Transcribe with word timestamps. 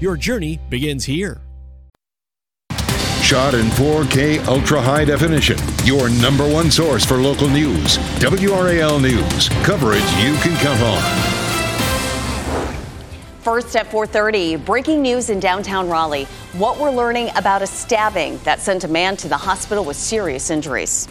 Your 0.00 0.16
journey 0.16 0.60
begins 0.70 1.04
here. 1.04 1.40
Shot 3.22 3.54
in 3.54 3.66
4K 3.70 4.46
ultra 4.46 4.80
high 4.80 5.04
definition. 5.04 5.58
Your 5.84 6.08
number 6.08 6.48
one 6.48 6.70
source 6.70 7.04
for 7.04 7.16
local 7.16 7.48
news. 7.48 7.98
WRAL 8.20 9.00
News. 9.00 9.48
Coverage 9.64 10.08
you 10.22 10.34
can 10.36 10.56
count 10.58 10.80
on. 10.80 11.02
First 13.42 13.74
at 13.76 13.90
4:30, 13.90 14.56
breaking 14.64 15.02
news 15.02 15.30
in 15.30 15.40
downtown 15.40 15.88
Raleigh. 15.88 16.26
What 16.52 16.78
we're 16.78 16.92
learning 16.92 17.30
about 17.34 17.62
a 17.62 17.66
stabbing 17.66 18.38
that 18.44 18.60
sent 18.60 18.84
a 18.84 18.88
man 18.88 19.16
to 19.16 19.28
the 19.28 19.36
hospital 19.36 19.84
with 19.84 19.96
serious 19.96 20.48
injuries. 20.50 21.08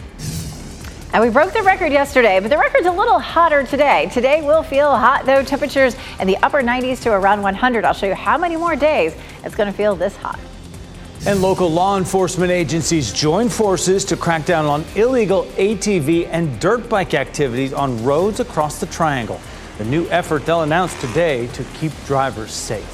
And 1.18 1.26
we 1.26 1.32
broke 1.32 1.52
the 1.52 1.64
record 1.64 1.90
yesterday, 1.90 2.38
but 2.38 2.48
the 2.48 2.56
record's 2.56 2.86
a 2.86 2.92
little 2.92 3.18
hotter 3.18 3.64
today. 3.64 4.08
Today 4.12 4.40
will 4.40 4.62
feel 4.62 4.96
hot 4.96 5.26
though, 5.26 5.42
temperatures 5.42 5.96
in 6.20 6.28
the 6.28 6.36
upper 6.44 6.62
90s 6.62 7.02
to 7.02 7.12
around 7.12 7.42
100. 7.42 7.84
I'll 7.84 7.92
show 7.92 8.06
you 8.06 8.14
how 8.14 8.38
many 8.38 8.54
more 8.54 8.76
days 8.76 9.16
it's 9.42 9.56
going 9.56 9.68
to 9.68 9.76
feel 9.76 9.96
this 9.96 10.14
hot. 10.14 10.38
And 11.26 11.42
local 11.42 11.68
law 11.68 11.98
enforcement 11.98 12.52
agencies 12.52 13.12
join 13.12 13.48
forces 13.48 14.04
to 14.04 14.16
crack 14.16 14.46
down 14.46 14.66
on 14.66 14.84
illegal 14.94 15.46
ATV 15.56 16.28
and 16.30 16.60
dirt 16.60 16.88
bike 16.88 17.14
activities 17.14 17.72
on 17.72 18.04
roads 18.04 18.38
across 18.38 18.78
the 18.78 18.86
triangle. 18.86 19.40
The 19.78 19.86
new 19.86 20.06
effort 20.10 20.46
they'll 20.46 20.62
announce 20.62 20.94
today 21.00 21.48
to 21.48 21.64
keep 21.80 21.90
drivers 22.06 22.52
safe. 22.52 22.84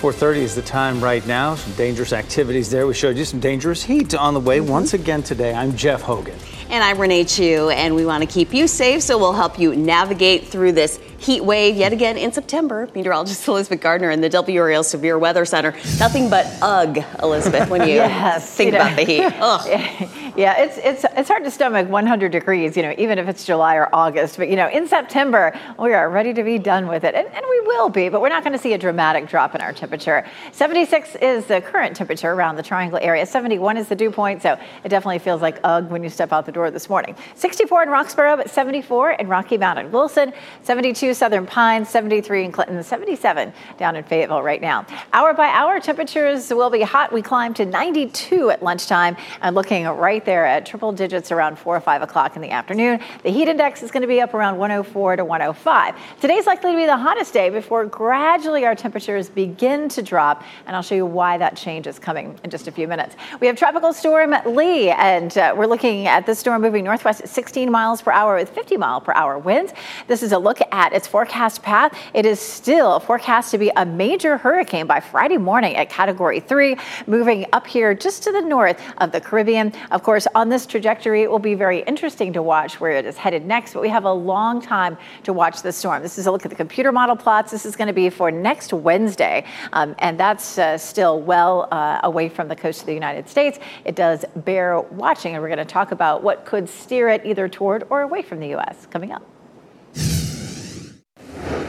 4:30 0.00 0.38
is 0.38 0.56
the 0.56 0.62
time 0.62 1.00
right 1.00 1.24
now. 1.24 1.54
Some 1.54 1.74
dangerous 1.74 2.12
activities 2.12 2.68
there. 2.68 2.88
We 2.88 2.94
showed 2.94 3.16
you 3.16 3.24
some 3.24 3.38
dangerous 3.38 3.84
heat 3.84 4.12
on 4.12 4.34
the 4.34 4.40
way 4.40 4.58
mm-hmm. 4.58 4.72
once 4.72 4.92
again 4.92 5.22
today. 5.22 5.54
I'm 5.54 5.76
Jeff 5.76 6.02
Hogan. 6.02 6.34
And 6.70 6.84
I'm 6.84 6.98
Renee 7.00 7.24
Chou, 7.24 7.68
and 7.70 7.96
we 7.96 8.06
want 8.06 8.22
to 8.22 8.32
keep 8.32 8.54
you 8.54 8.68
safe, 8.68 9.02
so 9.02 9.18
we'll 9.18 9.32
help 9.32 9.58
you 9.58 9.74
navigate 9.74 10.46
through 10.46 10.70
this 10.70 11.00
heat 11.18 11.44
wave 11.44 11.76
yet 11.76 11.92
again 11.92 12.16
in 12.16 12.30
September. 12.30 12.88
Meteorologist 12.94 13.46
Elizabeth 13.48 13.80
Gardner 13.80 14.10
in 14.10 14.20
the 14.20 14.30
WRAL 14.30 14.84
Severe 14.84 15.18
Weather 15.18 15.44
Center. 15.44 15.72
Nothing 15.98 16.30
but 16.30 16.46
ugh, 16.62 16.98
Elizabeth, 17.24 17.68
when 17.68 17.88
you 17.88 17.94
yes, 17.96 18.54
think 18.54 18.68
you 18.68 18.78
know, 18.78 18.84
about 18.84 18.96
the 18.96 19.04
heat. 19.04 19.32
Ugh. 19.40 20.08
Yeah, 20.36 20.62
it's 20.62 20.78
it's 20.78 21.04
it's 21.16 21.28
hard 21.28 21.42
to 21.42 21.50
stomach 21.50 21.88
100 21.88 22.30
degrees, 22.30 22.76
you 22.76 22.84
know, 22.84 22.94
even 22.96 23.18
if 23.18 23.28
it's 23.28 23.44
July 23.44 23.74
or 23.74 23.88
August. 23.92 24.36
But 24.36 24.48
you 24.48 24.54
know, 24.54 24.68
in 24.68 24.86
September, 24.86 25.58
we 25.76 25.92
are 25.92 26.08
ready 26.08 26.32
to 26.32 26.44
be 26.44 26.56
done 26.56 26.86
with 26.86 27.02
it, 27.02 27.16
and, 27.16 27.26
and 27.26 27.44
we 27.50 27.60
will 27.62 27.88
be. 27.88 28.08
But 28.08 28.22
we're 28.22 28.28
not 28.28 28.44
going 28.44 28.52
to 28.52 28.58
see 28.58 28.72
a 28.72 28.78
dramatic 28.78 29.28
drop 29.28 29.56
in 29.56 29.60
our 29.60 29.72
temperature. 29.72 30.24
76 30.52 31.16
is 31.16 31.46
the 31.46 31.60
current 31.60 31.96
temperature 31.96 32.30
around 32.30 32.56
the 32.56 32.62
Triangle 32.62 33.00
area. 33.02 33.26
71 33.26 33.76
is 33.76 33.88
the 33.88 33.96
dew 33.96 34.10
point, 34.10 34.40
so 34.40 34.56
it 34.84 34.88
definitely 34.88 35.18
feels 35.18 35.42
like 35.42 35.58
ugh 35.64 35.90
when 35.90 36.04
you 36.04 36.08
step 36.08 36.32
out 36.32 36.46
the 36.46 36.52
door 36.52 36.59
this 36.68 36.88
morning. 36.88 37.14
64 37.36 37.84
in 37.84 37.88
Roxboro, 37.90 38.36
but 38.36 38.50
74 38.50 39.12
in 39.12 39.28
Rocky 39.28 39.56
Mountain. 39.56 39.92
Wilson, 39.92 40.32
72 40.64 41.14
Southern 41.14 41.46
Pines, 41.46 41.88
73 41.88 42.46
in 42.46 42.50
Clinton, 42.50 42.82
77 42.82 43.52
down 43.78 43.94
in 43.94 44.02
Fayetteville 44.02 44.42
right 44.42 44.60
now. 44.60 44.84
Hour 45.12 45.32
by 45.34 45.46
hour, 45.46 45.78
temperatures 45.78 46.50
will 46.50 46.70
be 46.70 46.82
hot. 46.82 47.12
We 47.12 47.22
climb 47.22 47.54
to 47.54 47.64
92 47.64 48.50
at 48.50 48.64
lunchtime 48.64 49.16
and 49.42 49.54
looking 49.54 49.86
right 49.86 50.24
there 50.24 50.44
at 50.44 50.66
triple 50.66 50.90
digits 50.90 51.30
around 51.30 51.56
4 51.56 51.76
or 51.76 51.80
5 51.80 52.02
o'clock 52.02 52.34
in 52.34 52.42
the 52.42 52.50
afternoon. 52.50 52.98
The 53.22 53.30
heat 53.30 53.46
index 53.46 53.84
is 53.84 53.92
going 53.92 54.02
to 54.02 54.08
be 54.08 54.20
up 54.20 54.34
around 54.34 54.58
104 54.58 55.16
to 55.16 55.24
105. 55.24 55.94
Today's 56.20 56.46
likely 56.46 56.72
to 56.72 56.76
be 56.76 56.86
the 56.86 56.96
hottest 56.96 57.32
day 57.32 57.50
before 57.50 57.86
gradually 57.86 58.64
our 58.64 58.74
temperatures 58.74 59.28
begin 59.28 59.88
to 59.90 60.02
drop, 60.02 60.42
and 60.66 60.74
I'll 60.74 60.82
show 60.82 60.96
you 60.96 61.06
why 61.06 61.38
that 61.38 61.56
change 61.56 61.86
is 61.86 61.98
coming 61.98 62.38
in 62.42 62.50
just 62.50 62.66
a 62.66 62.72
few 62.72 62.88
minutes. 62.88 63.14
We 63.40 63.46
have 63.46 63.56
Tropical 63.56 63.92
Storm 63.92 64.34
Lee, 64.46 64.90
and 64.90 65.36
uh, 65.38 65.54
we're 65.56 65.66
looking 65.66 66.06
at 66.06 66.26
this 66.26 66.38
storm 66.38 66.49
moving 66.58 66.84
northwest 66.84 67.20
at 67.20 67.28
16 67.28 67.70
miles 67.70 68.02
per 68.02 68.10
hour 68.12 68.36
with 68.36 68.50
50 68.50 68.76
mile 68.76 69.00
per 69.00 69.12
hour 69.12 69.38
winds. 69.38 69.72
This 70.06 70.22
is 70.22 70.32
a 70.32 70.38
look 70.38 70.58
at 70.72 70.92
its 70.92 71.06
forecast 71.06 71.62
path. 71.62 71.96
It 72.14 72.26
is 72.26 72.40
still 72.40 73.00
forecast 73.00 73.50
to 73.52 73.58
be 73.58 73.70
a 73.76 73.84
major 73.86 74.36
hurricane 74.36 74.86
by 74.86 75.00
Friday 75.00 75.38
morning 75.38 75.76
at 75.76 75.88
Category 75.88 76.40
3, 76.40 76.76
moving 77.06 77.46
up 77.52 77.66
here 77.66 77.94
just 77.94 78.22
to 78.24 78.32
the 78.32 78.40
north 78.40 78.80
of 78.98 79.12
the 79.12 79.20
Caribbean. 79.20 79.72
Of 79.90 80.02
course, 80.02 80.26
on 80.34 80.48
this 80.48 80.66
trajectory, 80.66 81.22
it 81.22 81.30
will 81.30 81.38
be 81.38 81.54
very 81.54 81.80
interesting 81.82 82.32
to 82.32 82.42
watch 82.42 82.80
where 82.80 82.92
it 82.92 83.06
is 83.06 83.16
headed 83.16 83.46
next, 83.46 83.74
but 83.74 83.82
we 83.82 83.88
have 83.88 84.04
a 84.04 84.12
long 84.12 84.60
time 84.60 84.96
to 85.24 85.32
watch 85.32 85.62
the 85.62 85.72
storm. 85.72 86.02
This 86.02 86.18
is 86.18 86.26
a 86.26 86.30
look 86.30 86.44
at 86.44 86.50
the 86.50 86.56
computer 86.56 86.92
model 86.92 87.16
plots. 87.16 87.50
This 87.50 87.66
is 87.66 87.76
going 87.76 87.88
to 87.88 87.94
be 87.94 88.10
for 88.10 88.30
next 88.30 88.72
Wednesday, 88.72 89.44
um, 89.72 89.94
and 89.98 90.18
that's 90.18 90.58
uh, 90.58 90.78
still 90.78 91.20
well 91.20 91.68
uh, 91.70 92.00
away 92.02 92.28
from 92.28 92.48
the 92.48 92.56
coast 92.56 92.80
of 92.80 92.86
the 92.86 92.94
United 92.94 93.28
States. 93.28 93.58
It 93.84 93.96
does 93.96 94.24
bear 94.36 94.80
watching, 94.80 95.34
and 95.34 95.42
we're 95.42 95.48
going 95.48 95.58
to 95.58 95.64
talk 95.64 95.92
about 95.92 96.22
what 96.22 96.39
could 96.44 96.68
steer 96.68 97.08
it 97.08 97.22
either 97.24 97.48
toward 97.48 97.84
or 97.90 98.02
away 98.02 98.22
from 98.22 98.40
the 98.40 98.48
U.S. 98.48 98.86
coming 98.90 99.12
up. 99.12 99.22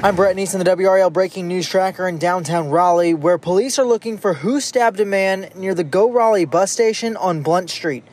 I'm 0.04 0.16
Brett 0.16 0.36
Knese 0.36 0.56
in 0.56 0.64
the 0.64 0.66
WRAL 0.66 1.14
Breaking 1.14 1.48
News 1.48 1.70
Tracker 1.70 2.08
in 2.08 2.18
downtown 2.18 2.72
Raleigh, 2.72 3.14
where 3.14 3.38
police 3.38 3.78
are 3.78 3.86
looking 3.86 4.18
for 4.18 4.34
who 4.34 4.60
stabbed 4.60 5.00
a 5.00 5.06
man 5.06 5.52
near 5.56 5.76
the 5.76 5.84
Go 5.84 6.12
Raleigh 6.12 6.46
bus 6.46 6.72
station 6.72 7.16
on 7.16 7.44
Blunt 7.44 7.70
Street. 7.70 8.04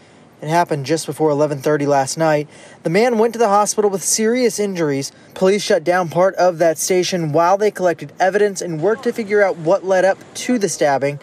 It 0.42 0.48
happened 0.48 0.84
just 0.84 1.06
before 1.06 1.30
11:30 1.30 1.86
last 1.86 2.18
night. 2.18 2.46
The 2.82 2.90
man 2.90 3.18
went 3.18 3.32
to 3.32 3.38
the 3.38 3.48
hospital 3.48 3.90
with 3.90 4.04
serious 4.04 4.60
injuries. 4.60 5.12
Police 5.34 5.62
shut 5.62 5.82
down 5.82 6.10
part 6.10 6.34
of 6.34 6.58
that 6.58 6.78
station 6.78 7.32
while 7.32 7.56
they 7.56 7.70
collected 7.70 8.12
evidence 8.20 8.60
and 8.60 8.82
worked 8.82 9.04
to 9.04 9.12
figure 9.12 9.42
out 9.42 9.56
what 9.56 9.84
led 9.84 10.04
up 10.04 10.18
to 10.34 10.58
the 10.58 10.68
stabbing. 10.68 11.18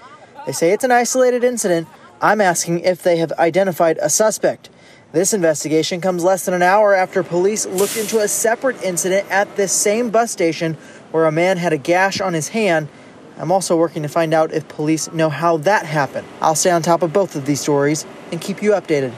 They 0.45 0.51
say 0.51 0.71
it's 0.71 0.83
an 0.83 0.91
isolated 0.91 1.43
incident. 1.43 1.87
I'm 2.21 2.41
asking 2.41 2.79
if 2.79 3.03
they 3.03 3.17
have 3.17 3.31
identified 3.33 3.99
a 4.01 4.09
suspect. 4.09 4.69
This 5.15 5.33
investigation 5.33 6.01
comes 6.01 6.25
less 6.25 6.43
than 6.43 6.53
an 6.53 6.61
hour 6.61 6.93
after 6.93 7.23
police 7.23 7.65
looked 7.65 7.95
into 7.95 8.19
a 8.19 8.27
separate 8.27 8.83
incident 8.83 9.31
at 9.31 9.55
this 9.55 9.71
same 9.71 10.09
bus 10.09 10.29
station 10.29 10.73
where 11.11 11.25
a 11.25 11.31
man 11.31 11.55
had 11.55 11.71
a 11.71 11.77
gash 11.77 12.19
on 12.19 12.33
his 12.33 12.49
hand. 12.49 12.89
I'm 13.37 13.49
also 13.49 13.77
working 13.77 14.03
to 14.03 14.09
find 14.09 14.33
out 14.33 14.51
if 14.51 14.67
police 14.67 15.09
know 15.13 15.29
how 15.29 15.55
that 15.55 15.85
happened. 15.85 16.27
I'll 16.41 16.53
stay 16.53 16.69
on 16.69 16.81
top 16.81 17.01
of 17.01 17.13
both 17.13 17.37
of 17.37 17.45
these 17.45 17.61
stories 17.61 18.05
and 18.33 18.41
keep 18.41 18.61
you 18.61 18.71
updated. 18.71 19.13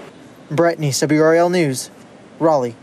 Brett 0.52 0.78
Knese, 0.78 1.02
WRAL 1.02 1.50
News, 1.50 1.90
Raleigh. 2.38 2.76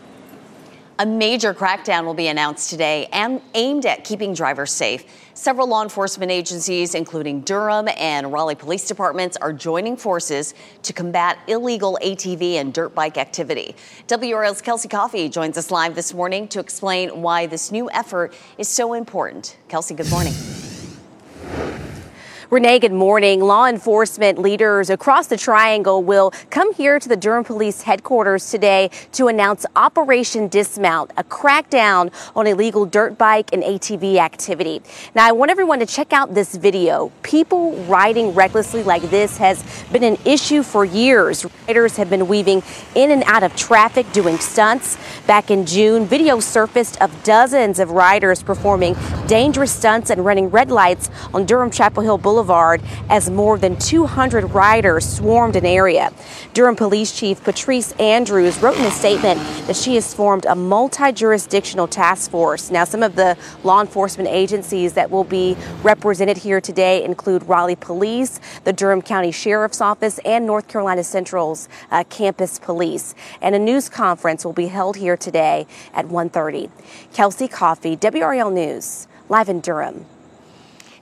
A 1.04 1.06
major 1.06 1.52
crackdown 1.52 2.06
will 2.06 2.14
be 2.14 2.28
announced 2.28 2.70
today 2.70 3.08
and 3.12 3.42
aimed 3.52 3.84
at 3.84 4.04
keeping 4.04 4.32
drivers 4.32 4.72
safe. 4.72 5.04
Several 5.34 5.66
law 5.66 5.82
enforcement 5.82 6.32
agencies, 6.32 6.94
including 6.94 7.42
Durham 7.42 7.88
and 7.98 8.32
Raleigh 8.32 8.54
Police 8.54 8.88
Departments, 8.88 9.36
are 9.36 9.52
joining 9.52 9.98
forces 9.98 10.54
to 10.82 10.94
combat 10.94 11.38
illegal 11.46 11.98
ATV 12.02 12.54
and 12.54 12.72
dirt 12.72 12.94
bike 12.94 13.18
activity. 13.18 13.76
WRAL's 14.08 14.62
Kelsey 14.62 14.88
Coffey 14.88 15.28
joins 15.28 15.58
us 15.58 15.70
live 15.70 15.94
this 15.94 16.14
morning 16.14 16.48
to 16.48 16.58
explain 16.58 17.20
why 17.20 17.44
this 17.44 17.70
new 17.70 17.90
effort 17.90 18.32
is 18.56 18.66
so 18.70 18.94
important. 18.94 19.58
Kelsey, 19.68 19.94
good 19.94 20.08
morning. 20.08 20.32
Renee, 22.54 22.78
good 22.78 22.92
morning. 22.92 23.40
Law 23.40 23.66
enforcement 23.66 24.38
leaders 24.38 24.88
across 24.88 25.26
the 25.26 25.36
triangle 25.36 26.04
will 26.04 26.30
come 26.50 26.72
here 26.74 27.00
to 27.00 27.08
the 27.08 27.16
Durham 27.16 27.42
Police 27.42 27.82
headquarters 27.82 28.48
today 28.48 28.90
to 29.10 29.26
announce 29.26 29.66
Operation 29.74 30.46
Dismount, 30.46 31.10
a 31.16 31.24
crackdown 31.24 32.12
on 32.36 32.46
illegal 32.46 32.86
dirt 32.86 33.18
bike 33.18 33.52
and 33.52 33.64
ATV 33.64 34.18
activity. 34.18 34.80
Now, 35.16 35.26
I 35.26 35.32
want 35.32 35.50
everyone 35.50 35.80
to 35.80 35.86
check 35.86 36.12
out 36.12 36.32
this 36.32 36.54
video. 36.54 37.10
People 37.24 37.74
riding 37.86 38.32
recklessly 38.36 38.84
like 38.84 39.02
this 39.02 39.36
has 39.38 39.64
been 39.90 40.04
an 40.04 40.16
issue 40.24 40.62
for 40.62 40.84
years. 40.84 41.44
Riders 41.66 41.96
have 41.96 42.08
been 42.08 42.28
weaving 42.28 42.62
in 42.94 43.10
and 43.10 43.24
out 43.24 43.42
of 43.42 43.56
traffic 43.56 44.12
doing 44.12 44.38
stunts. 44.38 44.96
Back 45.26 45.50
in 45.50 45.66
June, 45.66 46.06
video 46.06 46.38
surfaced 46.38 47.02
of 47.02 47.10
dozens 47.24 47.80
of 47.80 47.90
riders 47.90 48.44
performing 48.44 48.94
dangerous 49.26 49.72
stunts 49.72 50.10
and 50.10 50.24
running 50.24 50.50
red 50.50 50.70
lights 50.70 51.10
on 51.32 51.46
Durham 51.46 51.70
Chapel 51.70 52.02
Hill 52.02 52.18
Boulevard 52.18 52.82
as 53.08 53.30
more 53.30 53.58
than 53.58 53.78
200 53.78 54.44
riders 54.52 55.08
swarmed 55.08 55.56
an 55.56 55.66
area. 55.66 56.12
Durham 56.52 56.76
Police 56.76 57.12
Chief 57.12 57.42
Patrice 57.42 57.92
Andrews 57.92 58.60
wrote 58.60 58.76
in 58.76 58.84
a 58.84 58.90
statement 58.90 59.40
that 59.66 59.76
she 59.76 59.94
has 59.94 60.12
formed 60.12 60.44
a 60.46 60.54
multi 60.54 61.12
jurisdictional 61.12 61.86
task 61.86 62.30
force. 62.30 62.70
Now, 62.70 62.84
some 62.84 63.02
of 63.02 63.16
the 63.16 63.36
law 63.62 63.80
enforcement 63.80 64.28
agencies 64.28 64.92
that 64.94 65.10
will 65.10 65.24
be 65.24 65.56
represented 65.82 66.36
here 66.36 66.60
today 66.60 67.04
include 67.04 67.42
Raleigh 67.48 67.76
Police, 67.76 68.40
the 68.64 68.72
Durham 68.72 69.02
County 69.02 69.32
Sheriff's 69.32 69.80
Office, 69.80 70.18
and 70.24 70.46
North 70.46 70.68
Carolina 70.68 71.04
Central's 71.04 71.68
uh, 71.90 72.04
Campus 72.04 72.58
Police. 72.58 73.14
And 73.40 73.54
a 73.54 73.58
news 73.58 73.88
conference 73.88 74.44
will 74.44 74.52
be 74.52 74.66
held 74.66 74.96
here 74.96 75.16
today 75.16 75.66
at 75.92 76.06
1.30. 76.06 76.70
Kelsey 77.12 77.48
Coffey, 77.48 77.96
WRAL 77.96 78.52
News, 78.52 79.06
live 79.34 79.48
in 79.48 79.58
Durham. 79.58 80.06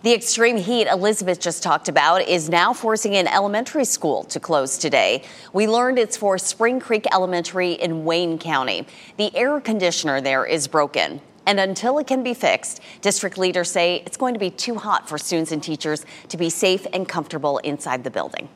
The 0.05 0.15
extreme 0.15 0.57
heat 0.57 0.87
Elizabeth 0.87 1.39
just 1.39 1.63
talked 1.63 1.91
about 1.91 2.23
is 2.23 2.49
now 2.49 2.73
forcing 2.73 3.15
an 3.15 3.29
elementary 3.29 3.85
school 3.85 4.25
to 4.25 4.41
close 4.41 4.79
today. 4.79 5.25
We 5.53 5.69
learned 5.69 5.99
it's 5.99 6.17
for 6.17 6.39
Spring 6.39 6.81
Creek 6.81 7.05
Elementary 7.13 7.73
in 7.73 8.07
Wayne 8.07 8.39
County. 8.39 8.87
The 9.19 9.37
air 9.37 9.61
conditioner 9.61 10.23
there 10.23 10.47
is 10.47 10.67
broken. 10.67 11.21
And 11.45 11.61
until 11.61 11.99
it 11.99 12.07
can 12.07 12.23
be 12.23 12.33
fixed, 12.33 12.81
district 13.03 13.37
leaders 13.37 13.71
say 13.71 14.03
it's 14.07 14.17
going 14.17 14.33
to 14.33 14.41
be 14.41 14.51
too 14.51 14.77
hot 14.77 15.11
for 15.11 15.19
students 15.19 15.53
and 15.53 15.63
teachers 15.63 16.07
to 16.31 16.39
be 16.39 16.49
safe 16.49 16.87
and 16.95 17.07
comfortable 17.07 17.59
inside 17.59 18.03
the 18.03 18.11
building. 18.11 18.49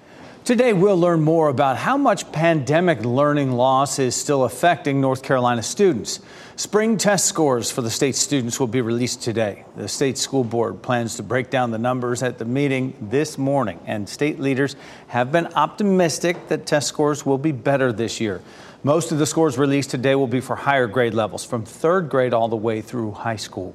Today, 0.46 0.72
we'll 0.72 0.96
learn 0.96 1.22
more 1.22 1.48
about 1.48 1.76
how 1.76 1.96
much 1.96 2.30
pandemic 2.30 3.04
learning 3.04 3.50
loss 3.50 3.98
is 3.98 4.14
still 4.14 4.44
affecting 4.44 5.00
North 5.00 5.22
Carolina 5.22 5.60
students. 5.60 6.20
Spring 6.58 6.96
test 6.96 7.26
scores 7.26 7.70
for 7.70 7.82
the 7.82 7.90
state 7.90 8.14
students 8.14 8.58
will 8.58 8.66
be 8.66 8.80
released 8.80 9.20
today. 9.20 9.66
The 9.76 9.88
state 9.88 10.16
school 10.16 10.42
board 10.42 10.80
plans 10.80 11.16
to 11.16 11.22
break 11.22 11.50
down 11.50 11.70
the 11.70 11.76
numbers 11.76 12.22
at 12.22 12.38
the 12.38 12.46
meeting 12.46 12.96
this 12.98 13.36
morning, 13.36 13.78
and 13.84 14.08
state 14.08 14.40
leaders 14.40 14.74
have 15.08 15.30
been 15.30 15.48
optimistic 15.48 16.48
that 16.48 16.64
test 16.64 16.88
scores 16.88 17.26
will 17.26 17.36
be 17.36 17.52
better 17.52 17.92
this 17.92 18.22
year. 18.22 18.40
Most 18.84 19.12
of 19.12 19.18
the 19.18 19.26
scores 19.26 19.58
released 19.58 19.90
today 19.90 20.14
will 20.14 20.26
be 20.26 20.40
for 20.40 20.56
higher 20.56 20.86
grade 20.86 21.12
levels, 21.12 21.44
from 21.44 21.62
third 21.62 22.08
grade 22.08 22.32
all 22.32 22.48
the 22.48 22.56
way 22.56 22.80
through 22.80 23.12
high 23.12 23.36
school. 23.36 23.74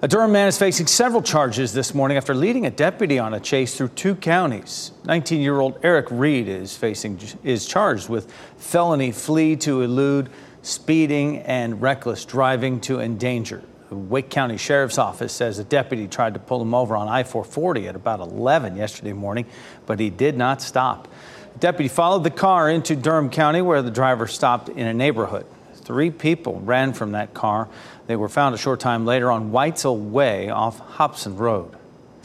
A 0.00 0.06
Durham 0.06 0.30
man 0.30 0.46
is 0.46 0.56
facing 0.56 0.86
several 0.86 1.22
charges 1.22 1.72
this 1.72 1.92
morning 1.92 2.16
after 2.16 2.34
leading 2.34 2.66
a 2.66 2.70
deputy 2.70 3.18
on 3.18 3.34
a 3.34 3.40
chase 3.40 3.76
through 3.76 3.88
two 3.88 4.14
counties. 4.14 4.92
19-year-old 5.06 5.80
Eric 5.82 6.06
Reed 6.12 6.46
is 6.46 6.76
facing 6.76 7.18
is 7.42 7.66
charged 7.66 8.08
with 8.08 8.32
felony 8.58 9.10
flee 9.10 9.56
to 9.56 9.82
elude, 9.82 10.30
speeding, 10.66 11.38
and 11.38 11.80
reckless 11.80 12.24
driving 12.24 12.80
to 12.80 13.00
endanger. 13.00 13.62
The 13.88 13.94
Wake 13.94 14.30
County 14.30 14.56
Sheriff's 14.56 14.98
Office 14.98 15.32
says 15.32 15.60
a 15.60 15.64
deputy 15.64 16.08
tried 16.08 16.34
to 16.34 16.40
pull 16.40 16.60
him 16.60 16.74
over 16.74 16.96
on 16.96 17.06
I-440 17.06 17.88
at 17.88 17.94
about 17.94 18.18
11 18.18 18.74
yesterday 18.74 19.12
morning, 19.12 19.46
but 19.86 20.00
he 20.00 20.10
did 20.10 20.36
not 20.36 20.60
stop. 20.60 21.06
The 21.52 21.60
deputy 21.60 21.88
followed 21.88 22.24
the 22.24 22.30
car 22.30 22.68
into 22.68 22.96
Durham 22.96 23.30
County 23.30 23.62
where 23.62 23.80
the 23.80 23.92
driver 23.92 24.26
stopped 24.26 24.68
in 24.68 24.88
a 24.88 24.92
neighborhood. 24.92 25.46
Three 25.74 26.10
people 26.10 26.60
ran 26.60 26.94
from 26.94 27.12
that 27.12 27.32
car. 27.32 27.68
They 28.08 28.16
were 28.16 28.28
found 28.28 28.56
a 28.56 28.58
short 28.58 28.80
time 28.80 29.06
later 29.06 29.30
on 29.30 29.52
Weitzel 29.52 30.10
Way 30.10 30.50
off 30.50 30.80
Hobson 30.80 31.36
Road. 31.36 31.76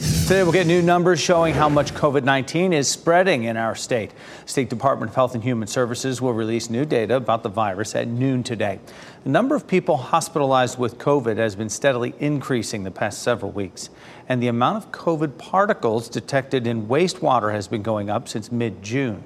Today 0.02 0.42
we'll 0.42 0.52
get 0.52 0.66
new 0.66 0.82
numbers 0.82 1.20
showing 1.20 1.54
how 1.54 1.70
much 1.70 1.94
COVID 1.94 2.24
19 2.24 2.74
is 2.74 2.88
spreading 2.88 3.44
in 3.44 3.56
our 3.56 3.76
state. 3.76 4.12
State 4.48 4.68
Department 4.68 5.12
of 5.12 5.16
Health 5.16 5.36
and 5.36 5.44
Human 5.44 5.68
Services 5.68 6.20
will 6.20 6.34
release 6.34 6.72
new 6.72 6.86
data 6.86 7.18
about 7.18 7.44
the 7.44 7.50
virus 7.50 7.94
at 7.94 8.08
noon 8.08 8.42
today. 8.42 8.80
The 9.26 9.30
number 9.30 9.54
of 9.56 9.68
people 9.68 9.98
hospitalized 9.98 10.80
with 10.80 10.98
COVID 10.98 11.38
has 11.38 11.56
been 11.56 11.70
steadily 11.70 12.16
increasing 12.20 12.84
the 12.84 12.90
past 12.90 13.22
several 13.22 13.52
weeks, 13.52 13.92
and 14.28 14.42
the 14.42 14.48
amount 14.48 14.78
of 14.78 14.92
COVID 14.92 15.38
particles 15.38 16.10
detected 16.10 16.66
in 16.66 16.88
wastewater 16.88 17.52
has 17.52 17.68
been 17.68 17.84
going 17.84 18.10
up 18.10 18.28
since 18.28 18.52
mid 18.52 18.82
June. 18.82 19.24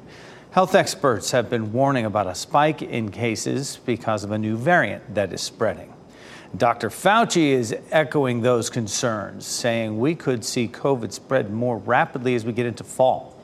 Health 0.52 0.76
experts 0.76 1.32
have 1.32 1.50
been 1.50 1.72
warning 1.72 2.04
about 2.04 2.28
a 2.28 2.36
spike 2.36 2.82
in 2.82 3.12
cases 3.12 3.80
because 3.86 4.26
of 4.26 4.32
a 4.32 4.38
new 4.38 4.58
variant 4.58 5.16
that 5.16 5.32
is 5.32 5.40
spreading. 5.40 5.95
Dr. 6.58 6.90
Fauci 6.90 7.50
is 7.50 7.76
echoing 7.92 8.42
those 8.42 8.70
concerns, 8.70 9.46
saying 9.46 10.00
we 10.00 10.16
could 10.16 10.46
see 10.46 10.68
COVID 10.68 11.12
spread 11.12 11.52
more 11.52 11.78
rapidly 11.78 12.36
as 12.36 12.46
we 12.46 12.54
get 12.54 12.66
into 12.66 12.84
fall. 12.84 13.40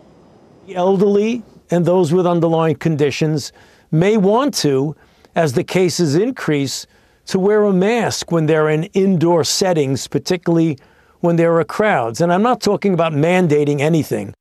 The 0.68 0.76
elderly 0.76 1.44
and 1.70 1.86
those 1.86 2.14
with 2.14 2.28
underlying 2.28 2.76
conditions 2.76 3.52
may 3.92 4.18
want 4.18 4.54
to, 4.56 4.96
as 5.36 5.54
the 5.54 5.64
cases 5.64 6.16
increase, 6.16 6.86
to 7.28 7.40
wear 7.40 7.64
a 7.64 7.74
mask 7.74 8.32
when 8.32 8.46
they're 8.46 8.70
in 8.70 8.86
indoor 8.94 9.44
settings, 9.44 10.08
particularly 10.08 10.78
when 11.20 11.36
there 11.36 11.58
are 11.58 11.64
crowds. 11.64 12.22
And 12.22 12.32
I'm 12.32 12.44
not 12.44 12.62
talking 12.62 12.94
about 12.94 13.14
mandating 13.14 13.80
anything. 13.80 14.34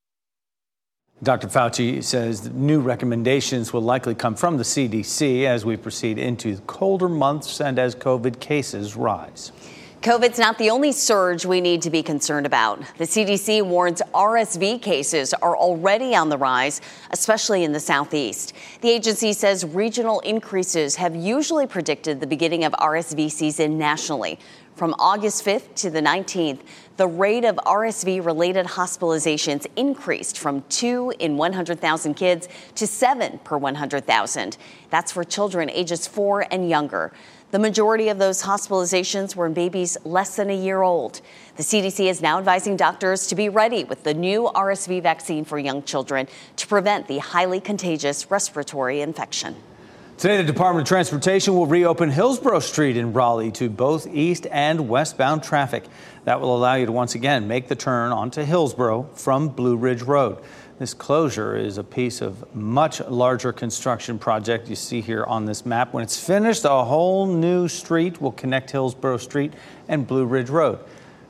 Dr. 1.22 1.48
Fauci 1.48 2.02
says 2.02 2.48
new 2.50 2.80
recommendations 2.80 3.74
will 3.74 3.82
likely 3.82 4.14
come 4.14 4.34
from 4.34 4.56
the 4.56 4.62
CDC 4.62 5.44
as 5.44 5.66
we 5.66 5.76
proceed 5.76 6.16
into 6.16 6.56
colder 6.60 7.10
months 7.10 7.60
and 7.60 7.78
as 7.78 7.94
COVID 7.94 8.40
cases 8.40 8.96
rise. 8.96 9.52
COVID's 10.00 10.38
not 10.38 10.56
the 10.56 10.70
only 10.70 10.92
surge 10.92 11.44
we 11.44 11.60
need 11.60 11.82
to 11.82 11.90
be 11.90 12.02
concerned 12.02 12.46
about. 12.46 12.80
The 12.96 13.04
CDC 13.04 13.62
warns 13.62 14.00
RSV 14.14 14.80
cases 14.80 15.34
are 15.34 15.54
already 15.54 16.14
on 16.14 16.30
the 16.30 16.38
rise, 16.38 16.80
especially 17.10 17.64
in 17.64 17.72
the 17.72 17.80
southeast. 17.80 18.54
The 18.80 18.88
agency 18.88 19.34
says 19.34 19.62
regional 19.62 20.20
increases 20.20 20.96
have 20.96 21.14
usually 21.14 21.66
predicted 21.66 22.20
the 22.20 22.26
beginning 22.26 22.64
of 22.64 22.72
RSV 22.72 23.30
season 23.30 23.76
nationally. 23.76 24.38
From 24.80 24.94
August 24.98 25.44
5th 25.44 25.74
to 25.74 25.90
the 25.90 26.00
19th, 26.00 26.60
the 26.96 27.06
rate 27.06 27.44
of 27.44 27.56
RSV 27.56 28.24
related 28.24 28.64
hospitalizations 28.64 29.66
increased 29.76 30.38
from 30.38 30.62
2 30.70 31.16
in 31.18 31.36
100,000 31.36 32.14
kids 32.14 32.48
to 32.76 32.86
7 32.86 33.40
per 33.44 33.58
100,000. 33.58 34.56
That's 34.88 35.12
for 35.12 35.22
children 35.22 35.68
ages 35.68 36.06
4 36.06 36.46
and 36.50 36.70
younger. 36.70 37.12
The 37.50 37.58
majority 37.58 38.08
of 38.08 38.18
those 38.18 38.44
hospitalizations 38.44 39.36
were 39.36 39.44
in 39.44 39.52
babies 39.52 39.98
less 40.02 40.36
than 40.36 40.48
a 40.48 40.56
year 40.56 40.80
old. 40.80 41.20
The 41.56 41.62
CDC 41.62 42.08
is 42.08 42.22
now 42.22 42.38
advising 42.38 42.78
doctors 42.78 43.26
to 43.26 43.34
be 43.34 43.50
ready 43.50 43.84
with 43.84 44.04
the 44.04 44.14
new 44.14 44.50
RSV 44.54 45.02
vaccine 45.02 45.44
for 45.44 45.58
young 45.58 45.82
children 45.82 46.26
to 46.56 46.66
prevent 46.66 47.06
the 47.06 47.18
highly 47.18 47.60
contagious 47.60 48.30
respiratory 48.30 49.02
infection. 49.02 49.56
Today, 50.20 50.36
the 50.36 50.44
Department 50.44 50.82
of 50.82 50.88
Transportation 50.88 51.54
will 51.54 51.64
reopen 51.64 52.10
Hillsborough 52.10 52.60
Street 52.60 52.98
in 52.98 53.14
Raleigh 53.14 53.52
to 53.52 53.70
both 53.70 54.06
east 54.06 54.46
and 54.50 54.86
westbound 54.86 55.42
traffic. 55.42 55.84
That 56.24 56.42
will 56.42 56.54
allow 56.54 56.74
you 56.74 56.84
to 56.84 56.92
once 56.92 57.14
again 57.14 57.48
make 57.48 57.68
the 57.68 57.74
turn 57.74 58.12
onto 58.12 58.42
Hillsborough 58.42 59.08
from 59.14 59.48
Blue 59.48 59.78
Ridge 59.78 60.02
Road. 60.02 60.36
This 60.78 60.92
closure 60.92 61.56
is 61.56 61.78
a 61.78 61.82
piece 61.82 62.20
of 62.20 62.54
much 62.54 63.00
larger 63.00 63.50
construction 63.50 64.18
project 64.18 64.68
you 64.68 64.76
see 64.76 65.00
here 65.00 65.24
on 65.24 65.46
this 65.46 65.64
map. 65.64 65.94
When 65.94 66.02
it's 66.02 66.22
finished, 66.22 66.66
a 66.66 66.84
whole 66.84 67.24
new 67.26 67.66
street 67.66 68.20
will 68.20 68.32
connect 68.32 68.72
Hillsborough 68.72 69.16
Street 69.16 69.54
and 69.88 70.06
Blue 70.06 70.26
Ridge 70.26 70.50
Road. 70.50 70.80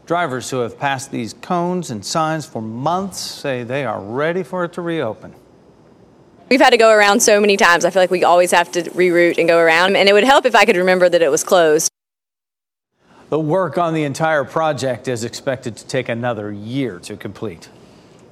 Drivers 0.05 0.51
who 0.51 0.59
have 0.59 0.81
passed 0.81 1.13
these 1.13 1.35
cones 1.35 1.93
and 1.93 2.05
signs 2.05 2.45
for 2.45 2.61
months 2.61 3.21
say 3.21 3.63
they 3.63 3.85
are 3.85 4.01
ready 4.01 4.43
for 4.43 4.65
it 4.65 4.73
to 4.73 4.83
reopen. 4.83 5.33
We've 6.51 6.61
had 6.61 6.71
to 6.71 6.77
go 6.77 6.91
around 6.91 7.21
so 7.21 7.41
many 7.41 7.57
times. 7.57 7.85
I 7.85 7.91
feel 7.91 8.03
like 8.03 8.11
we 8.11 8.25
always 8.25 8.51
have 8.51 8.73
to 8.73 8.83
reroute 8.83 9.39
and 9.39 9.47
go 9.47 9.59
around. 9.59 9.95
And 9.95 10.09
it 10.09 10.13
would 10.13 10.25
help 10.25 10.45
if 10.47 10.57
I 10.57 10.65
could 10.65 10.77
remember 10.77 11.09
that 11.09 11.23
it 11.23 11.31
was 11.31 11.45
closed. 11.45 11.93
The 13.29 13.39
work 13.39 13.79
on 13.79 13.95
the 13.95 14.03
entire 14.03 14.43
project 14.43 15.07
is 15.07 15.23
expected 15.23 15.77
to 15.77 15.87
take 15.87 16.09
another 16.09 16.51
year 16.51 16.99
to 17.01 17.17
complete. 17.17 17.69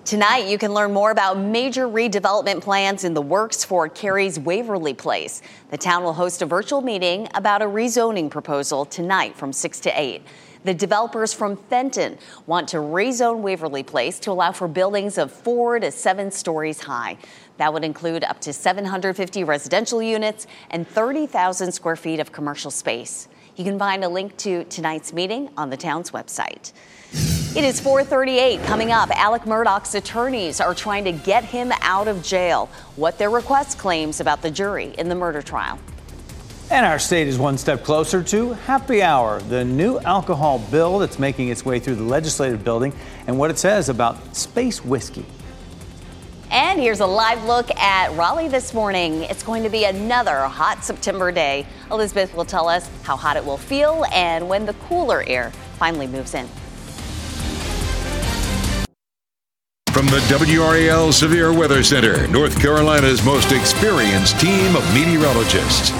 Tonight, 0.04 0.48
you 0.48 0.58
can 0.58 0.75
learn 0.75 0.92
more 0.92 1.12
about 1.12 1.38
major 1.38 1.87
redevelopment 1.87 2.60
plans 2.60 3.04
in 3.04 3.14
the 3.14 3.22
works 3.22 3.62
for 3.62 3.88
Cary's 3.88 4.37
Waverly 4.37 4.94
Place. 4.94 5.40
The 5.70 5.78
town 5.78 6.02
will 6.02 6.14
host 6.14 6.42
a 6.42 6.46
virtual 6.46 6.80
meeting 6.80 7.28
about 7.34 7.62
a 7.62 7.66
rezoning 7.66 8.30
proposal 8.30 8.84
tonight 8.84 9.37
from 9.37 9.52
6 9.52 9.78
to 9.80 10.00
8. 10.00 10.22
The 10.64 10.74
developers 10.74 11.32
from 11.32 11.56
Fenton 11.56 12.18
want 12.46 12.68
to 12.68 12.78
rezone 12.78 13.40
Waverly 13.40 13.82
Place 13.82 14.18
to 14.20 14.32
allow 14.32 14.52
for 14.52 14.66
buildings 14.66 15.18
of 15.18 15.30
four 15.30 15.78
to 15.78 15.90
seven 15.90 16.30
stories 16.30 16.80
high. 16.80 17.16
That 17.58 17.72
would 17.72 17.84
include 17.84 18.24
up 18.24 18.40
to 18.42 18.52
750 18.52 19.44
residential 19.44 20.02
units 20.02 20.46
and 20.70 20.86
30,000 20.86 21.72
square 21.72 21.96
feet 21.96 22.20
of 22.20 22.32
commercial 22.32 22.70
space. 22.70 23.28
You 23.56 23.64
can 23.64 23.78
find 23.78 24.04
a 24.04 24.08
link 24.08 24.36
to 24.38 24.64
tonight's 24.64 25.12
meeting 25.12 25.50
on 25.56 25.70
the 25.70 25.76
town's 25.76 26.12
website. 26.12 26.72
It 27.56 27.64
is 27.64 27.80
438 27.80 28.62
coming 28.64 28.92
up. 28.92 29.10
Alec 29.10 29.42
Murdaugh's 29.42 29.94
attorneys 29.94 30.60
are 30.60 30.74
trying 30.74 31.04
to 31.04 31.12
get 31.12 31.44
him 31.44 31.72
out 31.80 32.06
of 32.06 32.22
jail. 32.22 32.68
What 32.94 33.18
their 33.18 33.30
request 33.30 33.78
claims 33.78 34.20
about 34.20 34.42
the 34.42 34.50
jury 34.50 34.94
in 34.98 35.08
the 35.08 35.14
murder 35.14 35.42
trial. 35.42 35.78
And 36.70 36.84
our 36.84 36.98
state 36.98 37.28
is 37.28 37.38
one 37.38 37.56
step 37.56 37.82
closer 37.82 38.22
to 38.25 38.52
Happy 38.52 39.00
Hour, 39.02 39.40
the 39.40 39.64
new 39.64 39.98
alcohol 40.00 40.58
bill 40.70 40.98
that's 40.98 41.18
making 41.18 41.48
its 41.48 41.64
way 41.64 41.78
through 41.78 41.94
the 41.94 42.02
legislative 42.02 42.62
building, 42.62 42.92
and 43.26 43.38
what 43.38 43.50
it 43.50 43.56
says 43.56 43.88
about 43.88 44.37
space 44.37 44.84
whiskey. 44.84 45.25
And 46.50 46.78
here's 46.78 47.00
a 47.00 47.06
live 47.06 47.42
look 47.44 47.75
at 47.76 48.14
Raleigh 48.18 48.48
this 48.48 48.75
morning. 48.75 49.22
It's 49.25 49.42
going 49.42 49.62
to 49.62 49.70
be 49.70 49.84
another 49.84 50.40
hot 50.42 50.84
September 50.84 51.32
day. 51.32 51.66
Elizabeth 51.90 52.34
will 52.34 52.44
tell 52.44 52.68
us 52.68 52.87
how 53.02 53.16
hot 53.16 53.38
it 53.38 53.44
will 53.46 53.56
feel 53.56 54.04
and 54.12 54.46
when 54.46 54.66
the 54.66 54.75
cooler 54.75 55.25
air 55.26 55.50
finally 55.78 56.06
moves 56.06 56.34
in. 56.34 56.46
From 59.90 60.06
the 60.06 60.20
WRAL 60.28 61.12
Severe 61.12 61.52
Weather 61.52 61.82
Center, 61.82 62.28
North 62.28 62.60
Carolina's 62.60 63.25
most 63.25 63.52
experienced 63.52 64.38
team 64.38 64.76
of 64.76 64.94
meteorologists. 64.94 65.92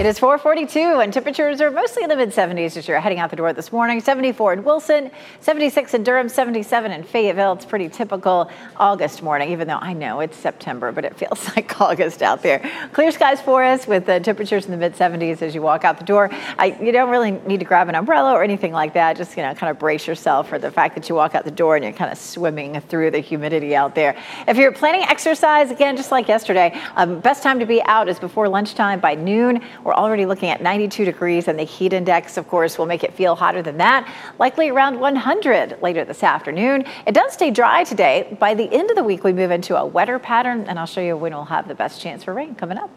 It 0.00 0.06
is 0.06 0.18
442 0.18 1.00
and 1.00 1.12
temperatures 1.12 1.60
are 1.60 1.70
mostly 1.70 2.02
in 2.02 2.08
the 2.08 2.16
mid 2.16 2.30
70s 2.30 2.78
as 2.78 2.88
you're 2.88 2.98
heading 2.98 3.18
out 3.18 3.28
the 3.28 3.36
door 3.36 3.52
this 3.52 3.70
morning. 3.70 4.00
74 4.00 4.54
in 4.54 4.64
Wilson, 4.64 5.10
76 5.40 5.92
in 5.92 6.04
Durham, 6.04 6.30
77 6.30 6.90
in 6.90 7.02
Fayetteville. 7.02 7.52
It's 7.52 7.66
pretty 7.66 7.90
typical 7.90 8.50
August 8.78 9.22
morning, 9.22 9.50
even 9.50 9.68
though 9.68 9.76
I 9.78 9.92
know 9.92 10.20
it's 10.20 10.38
September, 10.38 10.90
but 10.90 11.04
it 11.04 11.18
feels 11.18 11.46
like 11.54 11.78
August 11.82 12.22
out 12.22 12.42
there. 12.42 12.66
Clear 12.94 13.12
skies 13.12 13.42
for 13.42 13.62
us 13.62 13.86
with 13.86 14.06
the 14.06 14.20
temperatures 14.20 14.64
in 14.64 14.70
the 14.70 14.78
mid 14.78 14.94
70s 14.94 15.42
as 15.42 15.54
you 15.54 15.60
walk 15.60 15.84
out 15.84 15.98
the 15.98 16.06
door. 16.06 16.30
I, 16.56 16.78
you 16.80 16.92
don't 16.92 17.10
really 17.10 17.32
need 17.32 17.60
to 17.60 17.66
grab 17.66 17.90
an 17.90 17.94
umbrella 17.94 18.32
or 18.32 18.42
anything 18.42 18.72
like 18.72 18.94
that. 18.94 19.18
Just, 19.18 19.36
you 19.36 19.42
know, 19.42 19.52
kind 19.52 19.70
of 19.70 19.78
brace 19.78 20.06
yourself 20.06 20.48
for 20.48 20.58
the 20.58 20.70
fact 20.70 20.94
that 20.94 21.10
you 21.10 21.14
walk 21.14 21.34
out 21.34 21.44
the 21.44 21.50
door 21.50 21.76
and 21.76 21.84
you're 21.84 21.92
kind 21.92 22.10
of 22.10 22.16
swimming 22.16 22.80
through 22.80 23.10
the 23.10 23.20
humidity 23.20 23.76
out 23.76 23.94
there. 23.94 24.16
If 24.48 24.56
you're 24.56 24.72
planning 24.72 25.02
exercise, 25.02 25.70
again, 25.70 25.94
just 25.98 26.10
like 26.10 26.26
yesterday, 26.26 26.74
um, 26.96 27.20
best 27.20 27.42
time 27.42 27.58
to 27.58 27.66
be 27.66 27.82
out 27.82 28.08
is 28.08 28.18
before 28.18 28.48
lunchtime 28.48 28.98
by 28.98 29.14
noon. 29.14 29.62
We're 29.90 29.96
already 29.96 30.24
looking 30.24 30.50
at 30.50 30.62
92 30.62 31.04
degrees, 31.04 31.48
and 31.48 31.58
the 31.58 31.64
heat 31.64 31.92
index, 31.92 32.36
of 32.36 32.46
course, 32.46 32.78
will 32.78 32.86
make 32.86 33.02
it 33.02 33.12
feel 33.12 33.34
hotter 33.34 33.60
than 33.60 33.78
that, 33.78 34.08
likely 34.38 34.68
around 34.68 35.00
100 35.00 35.82
later 35.82 36.04
this 36.04 36.22
afternoon. 36.22 36.84
It 37.08 37.12
does 37.12 37.32
stay 37.32 37.50
dry 37.50 37.82
today. 37.82 38.36
By 38.38 38.54
the 38.54 38.72
end 38.72 38.90
of 38.90 38.96
the 38.96 39.02
week, 39.02 39.24
we 39.24 39.32
move 39.32 39.50
into 39.50 39.76
a 39.76 39.84
wetter 39.84 40.20
pattern, 40.20 40.66
and 40.68 40.78
I'll 40.78 40.86
show 40.86 41.00
you 41.00 41.16
when 41.16 41.34
we'll 41.34 41.44
have 41.46 41.66
the 41.66 41.74
best 41.74 42.00
chance 42.00 42.22
for 42.22 42.32
rain 42.32 42.54
coming 42.54 42.78
up. 42.78 42.88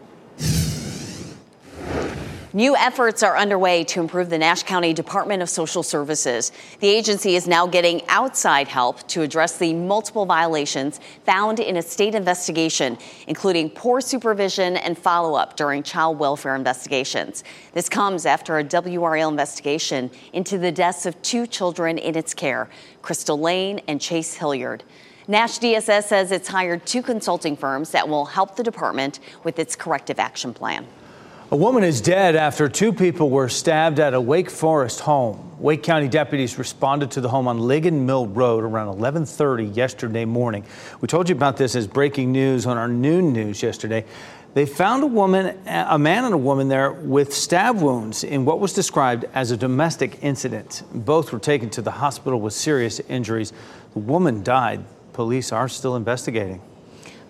New 2.56 2.76
efforts 2.76 3.24
are 3.24 3.36
underway 3.36 3.82
to 3.82 3.98
improve 3.98 4.30
the 4.30 4.38
Nash 4.38 4.62
County 4.62 4.92
Department 4.92 5.42
of 5.42 5.50
Social 5.50 5.82
Services. 5.82 6.52
The 6.78 6.86
agency 6.86 7.34
is 7.34 7.48
now 7.48 7.66
getting 7.66 8.00
outside 8.06 8.68
help 8.68 9.04
to 9.08 9.22
address 9.22 9.58
the 9.58 9.74
multiple 9.74 10.24
violations 10.24 11.00
found 11.26 11.58
in 11.58 11.76
a 11.76 11.82
state 11.82 12.14
investigation, 12.14 12.96
including 13.26 13.70
poor 13.70 14.00
supervision 14.00 14.76
and 14.76 14.96
follow 14.96 15.34
up 15.34 15.56
during 15.56 15.82
child 15.82 16.20
welfare 16.20 16.54
investigations. 16.54 17.42
This 17.72 17.88
comes 17.88 18.24
after 18.24 18.56
a 18.56 18.62
WRAL 18.62 19.30
investigation 19.30 20.08
into 20.32 20.56
the 20.56 20.70
deaths 20.70 21.06
of 21.06 21.20
two 21.22 21.48
children 21.48 21.98
in 21.98 22.14
its 22.16 22.34
care, 22.34 22.70
Crystal 23.02 23.36
Lane 23.36 23.80
and 23.88 24.00
Chase 24.00 24.34
Hilliard. 24.34 24.84
Nash 25.26 25.58
DSS 25.58 26.04
says 26.04 26.30
it's 26.30 26.46
hired 26.46 26.86
two 26.86 27.02
consulting 27.02 27.56
firms 27.56 27.90
that 27.90 28.08
will 28.08 28.26
help 28.26 28.54
the 28.54 28.62
department 28.62 29.18
with 29.42 29.58
its 29.58 29.74
corrective 29.74 30.20
action 30.20 30.54
plan. 30.54 30.86
A 31.54 31.56
woman 31.56 31.84
is 31.84 32.00
dead 32.00 32.34
after 32.34 32.68
two 32.68 32.92
people 32.92 33.30
were 33.30 33.48
stabbed 33.48 34.00
at 34.00 34.12
a 34.12 34.20
Wake 34.20 34.50
Forest 34.50 34.98
home. 34.98 35.52
Wake 35.60 35.84
County 35.84 36.08
deputies 36.08 36.58
responded 36.58 37.12
to 37.12 37.20
the 37.20 37.28
home 37.28 37.46
on 37.46 37.60
Ligon 37.60 38.06
Mill 38.06 38.26
Road 38.26 38.64
around 38.64 38.88
11:30 38.98 39.66
yesterday 39.66 40.24
morning. 40.24 40.64
We 41.00 41.06
told 41.06 41.28
you 41.28 41.36
about 41.36 41.56
this 41.56 41.76
as 41.76 41.86
breaking 41.86 42.32
news 42.32 42.66
on 42.66 42.76
our 42.76 42.88
noon 42.88 43.32
news 43.32 43.62
yesterday. 43.62 44.04
They 44.54 44.66
found 44.66 45.04
a 45.04 45.06
woman, 45.06 45.56
a 45.64 45.96
man 45.96 46.24
and 46.24 46.34
a 46.34 46.38
woman 46.38 46.66
there 46.66 46.90
with 46.90 47.32
stab 47.32 47.80
wounds 47.80 48.24
in 48.24 48.44
what 48.44 48.58
was 48.58 48.72
described 48.72 49.26
as 49.32 49.52
a 49.52 49.56
domestic 49.56 50.18
incident. 50.22 50.82
Both 50.92 51.32
were 51.32 51.38
taken 51.38 51.70
to 51.70 51.82
the 51.82 51.92
hospital 51.92 52.40
with 52.40 52.52
serious 52.52 52.98
injuries. 53.08 53.52
The 53.92 54.00
woman 54.00 54.42
died. 54.42 54.80
Police 55.12 55.52
are 55.52 55.68
still 55.68 55.94
investigating. 55.94 56.62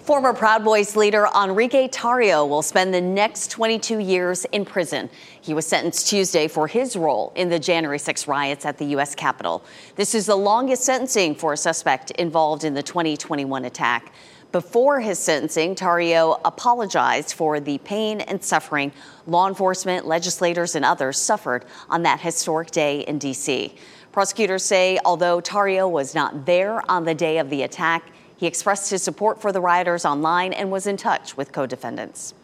Former 0.05 0.35
Proud 0.35 0.65
Boys 0.65 0.97
leader 0.97 1.27
Enrique 1.35 1.89
Tarrio 1.89 2.47
will 2.47 2.61
spend 2.61 2.93
the 2.93 3.01
next 3.01 3.51
22 3.51 4.01
years 4.01 4.45
in 4.53 4.67
prison. 4.67 5.09
He 5.41 5.55
was 5.55 5.67
sentenced 5.67 6.09
Tuesday 6.09 6.47
for 6.47 6.67
his 6.67 6.95
role 6.95 7.33
in 7.35 7.49
the 7.49 7.59
January 7.59 7.99
6 7.99 8.29
riots 8.29 8.67
at 8.67 8.77
the 8.77 8.85
U.S. 8.85 9.15
Capitol. 9.15 9.65
This 9.97 10.15
is 10.15 10.27
the 10.27 10.37
longest 10.37 10.83
sentencing 10.83 11.35
for 11.35 11.55
a 11.55 11.57
suspect 11.57 12.11
involved 12.11 12.65
in 12.65 12.75
the 12.75 12.83
2021 12.83 13.65
attack. 13.65 14.13
Before 14.53 15.01
his 15.01 15.19
sentencing, 15.19 15.75
Tarrio 15.75 16.39
apologized 16.45 17.33
for 17.33 17.59
the 17.59 17.79
pain 17.79 18.21
and 18.21 18.45
suffering 18.45 18.93
law 19.27 19.49
enforcement, 19.49 20.07
legislators, 20.07 20.75
and 20.75 20.85
others 20.85 21.17
suffered 21.17 21.65
on 21.89 22.03
that 22.03 22.21
historic 22.21 22.71
day 22.71 23.01
in 23.01 23.17
D.C. 23.19 23.75
Prosecutors 24.13 24.65
say 24.65 24.99
although 25.03 25.41
Tarrio 25.41 25.91
was 25.91 26.15
not 26.15 26.45
there 26.45 26.89
on 26.91 27.05
the 27.05 27.15
day 27.15 27.39
of 27.39 27.49
the 27.49 27.63
attack, 27.63 28.13
he 28.37 28.47
expressed 28.47 28.91
his 28.91 29.03
support 29.03 29.41
for 29.41 29.53
the 29.53 29.61
rioters 29.61 30.05
online 30.05 30.53
and 30.53 30.71
was 30.71 30.87
in 30.87 30.97
touch 30.97 31.37
with 31.37 31.53
co 31.53 31.67
defendants. 31.67 32.35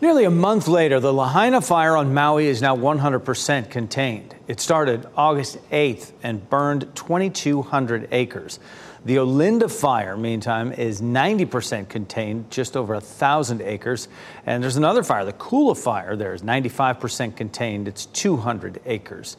Nearly 0.00 0.24
a 0.24 0.30
month 0.30 0.66
later, 0.66 0.98
the 0.98 1.12
Lahaina 1.12 1.60
fire 1.60 1.94
on 1.94 2.14
Maui 2.14 2.46
is 2.46 2.62
now 2.62 2.74
100% 2.74 3.68
contained. 3.68 4.34
It 4.48 4.58
started 4.58 5.06
August 5.14 5.58
8th 5.70 6.12
and 6.22 6.48
burned 6.48 6.88
2,200 6.94 8.08
acres. 8.10 8.60
The 9.04 9.16
Olinda 9.16 9.70
fire, 9.70 10.16
meantime, 10.16 10.72
is 10.72 11.02
90% 11.02 11.90
contained, 11.90 12.50
just 12.50 12.78
over 12.78 12.94
1,000 12.94 13.60
acres. 13.60 14.08
And 14.46 14.62
there's 14.62 14.76
another 14.76 15.02
fire, 15.02 15.26
the 15.26 15.34
Kula 15.34 15.76
fire, 15.76 16.16
there 16.16 16.32
is 16.32 16.40
95% 16.40 17.36
contained, 17.36 17.86
it's 17.86 18.06
200 18.06 18.80
acres. 18.86 19.36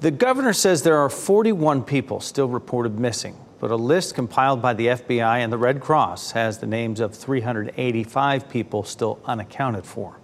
The 0.00 0.12
governor 0.12 0.52
says 0.52 0.82
there 0.82 0.98
are 0.98 1.10
41 1.10 1.82
people 1.82 2.20
still 2.20 2.48
reported 2.48 2.98
missing 2.98 3.36
but 3.60 3.70
a 3.70 3.76
list 3.76 4.14
compiled 4.14 4.60
by 4.60 4.74
the 4.74 4.88
FBI 4.88 5.38
and 5.38 5.52
the 5.52 5.58
Red 5.58 5.80
Cross 5.80 6.32
has 6.32 6.58
the 6.58 6.66
names 6.66 7.00
of 7.00 7.14
385 7.14 8.48
people 8.48 8.84
still 8.84 9.18
unaccounted 9.24 9.84
for. 9.84 10.16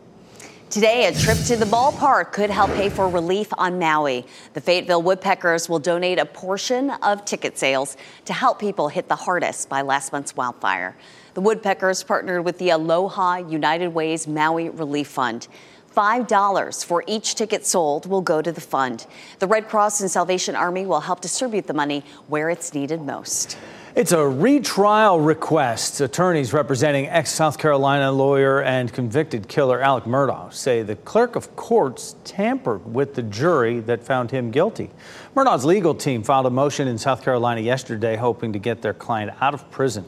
Today, 0.72 1.04
a 1.04 1.12
trip 1.12 1.36
to 1.48 1.56
the 1.56 1.66
ballpark 1.66 2.32
could 2.32 2.48
help 2.48 2.70
pay 2.70 2.88
for 2.88 3.06
relief 3.06 3.48
on 3.58 3.78
Maui. 3.78 4.24
The 4.54 4.60
Fayetteville 4.62 5.02
Woodpeckers 5.02 5.68
will 5.68 5.78
donate 5.78 6.18
a 6.18 6.24
portion 6.24 6.88
of 7.02 7.26
ticket 7.26 7.58
sales 7.58 7.98
to 8.24 8.32
help 8.32 8.58
people 8.58 8.88
hit 8.88 9.06
the 9.06 9.16
hardest 9.16 9.68
by 9.68 9.82
last 9.82 10.12
month's 10.12 10.34
wildfire. 10.34 10.96
The 11.34 11.42
Woodpeckers 11.42 12.02
partnered 12.02 12.46
with 12.46 12.56
the 12.56 12.70
Aloha 12.70 13.36
United 13.36 13.88
Ways 13.88 14.26
Maui 14.26 14.70
Relief 14.70 15.08
Fund. 15.08 15.46
$5 15.94 16.84
for 16.84 17.04
each 17.06 17.34
ticket 17.34 17.66
sold 17.66 18.06
will 18.06 18.20
go 18.20 18.40
to 18.42 18.52
the 18.52 18.60
fund. 18.60 19.06
The 19.38 19.46
Red 19.46 19.68
Cross 19.68 20.00
and 20.00 20.10
Salvation 20.10 20.56
Army 20.56 20.86
will 20.86 21.00
help 21.00 21.20
distribute 21.20 21.66
the 21.66 21.74
money 21.74 22.04
where 22.28 22.50
it's 22.50 22.74
needed 22.74 23.02
most. 23.02 23.56
It's 23.94 24.12
a 24.12 24.26
retrial 24.26 25.20
request. 25.20 26.00
Attorneys 26.00 26.54
representing 26.54 27.08
ex 27.08 27.30
South 27.30 27.58
Carolina 27.58 28.10
lawyer 28.10 28.62
and 28.62 28.90
convicted 28.90 29.48
killer 29.48 29.82
Alec 29.82 30.04
Murdaugh 30.04 30.50
say 30.50 30.82
the 30.82 30.96
clerk 30.96 31.36
of 31.36 31.54
courts 31.56 32.16
tampered 32.24 32.90
with 32.90 33.14
the 33.14 33.22
jury 33.22 33.80
that 33.80 34.02
found 34.02 34.30
him 34.30 34.50
guilty. 34.50 34.88
Murdaugh's 35.36 35.66
legal 35.66 35.94
team 35.94 36.22
filed 36.22 36.46
a 36.46 36.50
motion 36.50 36.88
in 36.88 36.96
South 36.96 37.22
Carolina 37.22 37.60
yesterday 37.60 38.16
hoping 38.16 38.54
to 38.54 38.58
get 38.58 38.80
their 38.80 38.94
client 38.94 39.30
out 39.42 39.52
of 39.52 39.70
prison. 39.70 40.06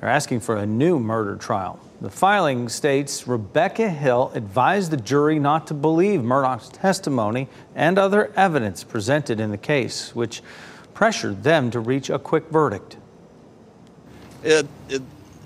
They're 0.00 0.08
asking 0.08 0.40
for 0.40 0.56
a 0.56 0.66
new 0.66 0.98
murder 0.98 1.36
trial. 1.36 1.78
The 2.00 2.10
filing 2.10 2.70
states 2.70 3.28
Rebecca 3.28 3.90
Hill 3.90 4.32
advised 4.34 4.90
the 4.90 4.96
jury 4.96 5.38
not 5.38 5.66
to 5.66 5.74
believe 5.74 6.20
Murdaugh's 6.20 6.70
testimony 6.70 7.48
and 7.74 7.98
other 7.98 8.32
evidence 8.36 8.82
presented 8.84 9.38
in 9.38 9.50
the 9.50 9.58
case, 9.58 10.14
which 10.14 10.42
pressured 10.94 11.42
them 11.42 11.70
to 11.70 11.80
reach 11.80 12.08
a 12.08 12.18
quick 12.18 12.48
verdict. 12.48 12.96
It, 14.42 14.66
it, 14.88 15.02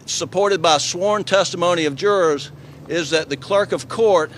supported 0.06 0.62
by 0.62 0.78
sworn 0.78 1.25
testimony 1.25 1.87
of 1.87 1.96
jurors, 1.96 2.52
is 2.87 3.11
that 3.11 3.28
the 3.28 3.37
clerk 3.37 3.73
of 3.73 3.88
court 3.88 4.30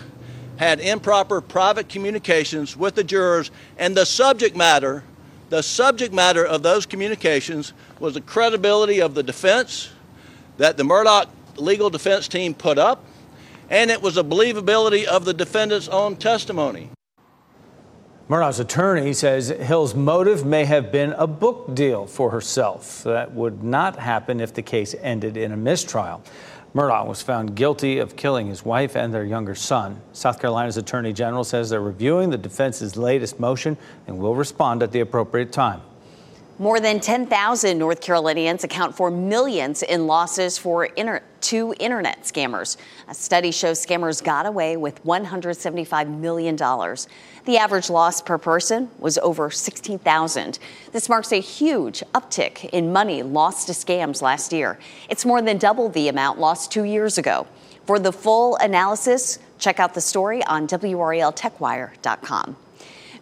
had 0.57 0.81
improper 0.81 1.43
private 1.43 1.91
communications 1.91 2.79
with 2.79 2.95
the 2.95 3.05
jurors, 3.05 3.51
and 3.77 3.95
the 3.95 4.07
subject 4.07 4.57
matter, 4.57 5.05
the 5.51 5.63
subject 5.63 6.15
matter 6.15 6.47
of 6.47 6.63
those 6.63 6.87
communications 6.87 7.75
was 8.01 8.15
the 8.15 8.23
credibility 8.23 9.01
of 9.01 9.15
the 9.15 9.23
defense, 9.23 9.91
that 10.57 10.79
the 10.79 10.83
Murdaugh 10.83 11.27
legal 11.59 11.91
defense 11.91 12.29
team 12.29 12.55
put 12.55 12.79
up, 12.79 13.05
and 13.71 13.91
it 13.91 14.03
was 14.03 14.15
the 14.15 14.25
believability 14.25 15.05
of 15.05 15.25
the 15.25 15.35
defendant's 15.35 15.89
own 15.89 16.17
testimony. 16.17 16.91
Murdaugh's 18.29 18.59
attorney 18.59 19.13
says 19.13 19.49
Hill's 19.49 19.95
motive 19.95 20.45
may 20.45 20.65
have 20.65 20.91
been 20.91 21.13
a 21.13 21.29
book 21.29 21.75
deal 21.77 22.07
for 22.07 22.31
herself. 22.31 23.05
That 23.05 23.33
would 23.33 23.63
not 23.63 24.01
happen 24.01 24.41
if 24.41 24.53
the 24.53 24.63
case 24.63 24.97
ended 25.01 25.37
in 25.37 25.53
a 25.53 25.57
mistrial. 25.57 26.25
Murdaugh 26.75 27.07
was 27.07 27.23
found 27.23 27.55
guilty 27.55 27.99
of 27.99 28.17
killing 28.17 28.49
his 28.49 28.65
wife 28.65 28.97
and 28.97 29.15
their 29.15 29.25
younger 29.25 29.55
son. 29.55 30.01
South 30.13 30.41
Carolina's 30.41 30.77
attorney 30.77 31.13
general 31.13 31.45
says 31.45 31.71
they're 31.71 31.81
reviewing 31.81 32.31
the 32.31 32.37
defense's 32.37 32.97
latest 32.97 33.39
motion 33.39 33.79
and 34.09 34.19
will 34.19 34.35
respond 34.35 34.83
at 34.83 34.91
the 34.91 35.01
appropriate 35.01 35.53
time. 35.53 35.81
More 36.59 36.81
than 36.81 37.01
10,000 37.01 37.77
North 37.77 38.01
Carolinians 38.01 38.65
account 38.65 38.97
for 38.97 39.11
millions 39.11 39.83
in 39.83 40.07
losses 40.07 40.57
for 40.57 40.87
inter- 40.87 41.21
to 41.43 41.75
internet 41.79 42.23
scammers. 42.23 42.79
A 43.09 43.15
study 43.15 43.51
shows 43.51 43.85
scammers 43.85 44.25
got 44.25 44.47
away 44.47 44.79
with 44.79 45.05
$175 45.05 46.19
million. 46.19 46.57
The 46.57 47.59
average 47.59 47.91
loss 47.91 48.23
per 48.23 48.39
person 48.39 48.89
was 48.99 49.19
over 49.19 49.51
16,000. 49.51 50.59
This 50.93 51.11
marks 51.11 51.31
a 51.31 51.41
huge 51.41 52.03
uptick 52.15 52.71
in 52.71 52.91
money 52.91 53.23
lost 53.23 53.67
to 53.67 53.75
scams 53.75 54.23
last 54.23 54.51
year. 54.51 54.79
It's 55.11 55.27
more 55.27 55.43
than 55.43 55.59
double 55.59 55.91
the 55.91 56.09
amount 56.09 56.39
lost 56.39 56.73
two 56.73 56.85
years 56.85 57.19
ago. 57.19 57.47
For 57.85 57.99
the 57.99 58.13
full 58.13 58.57
analysis, 58.57 59.41
check 59.59 59.79
out 59.79 59.93
the 59.93 60.01
story 60.01 60.43
on 60.45 60.67
WRALTechWire.com. 60.67 62.57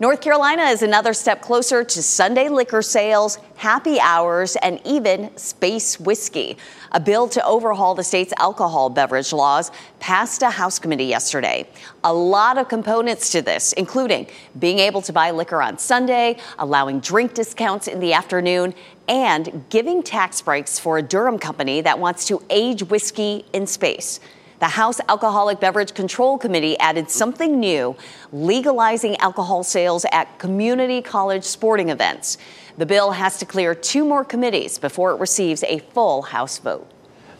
North 0.01 0.21
Carolina 0.21 0.65
is 0.65 0.83
another 0.83 1.15
step 1.15 1.41
closer 1.41 1.85
to 1.85 2.03
Sunday 2.03 2.49
liquor 2.49 2.83
sales, 2.83 3.39
happy 3.55 4.01
hours, 4.01 4.57
and 4.57 4.81
even 4.85 5.31
space 5.37 6.01
whiskey. 6.01 6.57
A 6.91 6.99
bill 6.99 7.29
to 7.29 7.45
overhaul 7.47 7.95
the 7.95 8.03
state's 8.03 8.33
alcohol 8.39 8.91
beverage 8.91 9.33
laws 9.33 9.71
passed 10.01 10.43
a 10.43 10.51
House 10.51 10.81
committee 10.81 11.05
yesterday. 11.05 11.69
A 12.03 12.13
lot 12.13 12.59
of 12.59 12.69
components 12.69 13.31
to 13.31 13.43
this, 13.43 13.73
including 13.75 14.27
being 14.59 14.81
able 14.81 15.01
to 15.03 15.13
buy 15.13 15.31
liquor 15.31 15.63
on 15.63 15.79
Sunday, 15.79 16.39
allowing 16.59 16.99
drink 16.99 17.35
discounts 17.35 17.87
in 17.87 18.01
the 18.01 18.15
afternoon, 18.15 18.75
and 19.07 19.65
giving 19.69 20.03
tax 20.03 20.43
breaks 20.43 20.77
for 20.77 20.99
a 20.99 21.03
Durham 21.03 21.39
company 21.39 21.81
that 21.83 22.01
wants 22.01 22.27
to 22.27 22.43
age 22.51 22.83
whiskey 22.83 23.45
in 23.53 23.65
space. 23.65 24.19
The 24.61 24.69
House 24.69 25.01
Alcoholic 25.09 25.59
Beverage 25.59 25.95
Control 25.95 26.39
Committee 26.39 26.79
added 26.79 27.11
something 27.11 27.59
new 27.59 27.97
legalizing 28.33 29.17
alcohol 29.17 29.65
sales 29.65 30.07
at 30.13 30.39
community 30.39 31.03
college 31.03 31.43
sporting 31.43 31.89
events. 31.89 32.39
The 32.79 32.87
bill 32.87 33.11
has 33.13 33.37
to 33.39 33.47
clear 33.47 33.75
two 33.75 34.05
more 34.05 34.25
committees 34.25 34.79
before 34.79 35.11
it 35.11 35.19
receives 35.19 35.65
a 35.65 35.81
full 35.81 36.23
House 36.23 36.59
vote. 36.59 36.89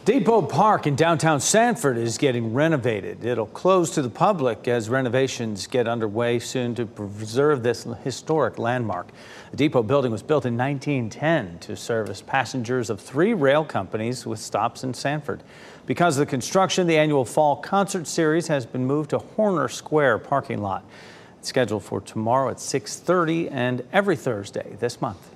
Depot 0.03 0.43
Park 0.43 0.85
in 0.85 0.95
downtown 0.95 1.39
Sanford 1.39 1.97
is 1.97 2.19
getting 2.19 2.53
renovated. 2.53 3.25
It'll 3.25 3.47
close 3.47 3.89
to 3.95 4.03
the 4.03 4.09
public 4.09 4.67
as 4.67 4.87
renovations 4.87 5.65
get 5.65 5.87
underway 5.87 6.37
soon 6.37 6.75
to 6.75 6.85
preserve 6.85 7.63
this 7.63 7.87
historic 8.03 8.59
landmark. 8.59 9.07
The 9.55 9.69
depot 9.69 9.83
building 9.83 10.11
was 10.11 10.21
built 10.21 10.45
in 10.45 10.57
1910 10.57 11.59
to 11.59 11.77
service 11.77 12.21
passengers 12.21 12.89
of 12.89 12.99
three 12.99 13.33
rail 13.33 13.63
companies 13.63 14.25
with 14.25 14.39
stops 14.41 14.83
in 14.83 14.93
Sanford. 14.93 15.43
Because 15.85 16.17
of 16.17 16.27
the 16.27 16.29
construction, 16.29 16.87
the 16.87 16.97
annual 16.97 17.23
fall 17.23 17.55
concert 17.55 18.05
series 18.05 18.47
has 18.47 18.65
been 18.65 18.85
moved 18.85 19.11
to 19.11 19.17
Horner 19.17 19.69
Square 19.69 20.17
parking 20.17 20.61
lot. 20.61 20.83
It's 21.39 21.47
scheduled 21.47 21.85
for 21.85 22.01
tomorrow 22.01 22.49
at 22.49 22.59
6:30 22.59 23.47
and 23.49 23.83
every 23.93 24.17
Thursday 24.17 24.75
this 24.81 24.99
month. 24.99 25.34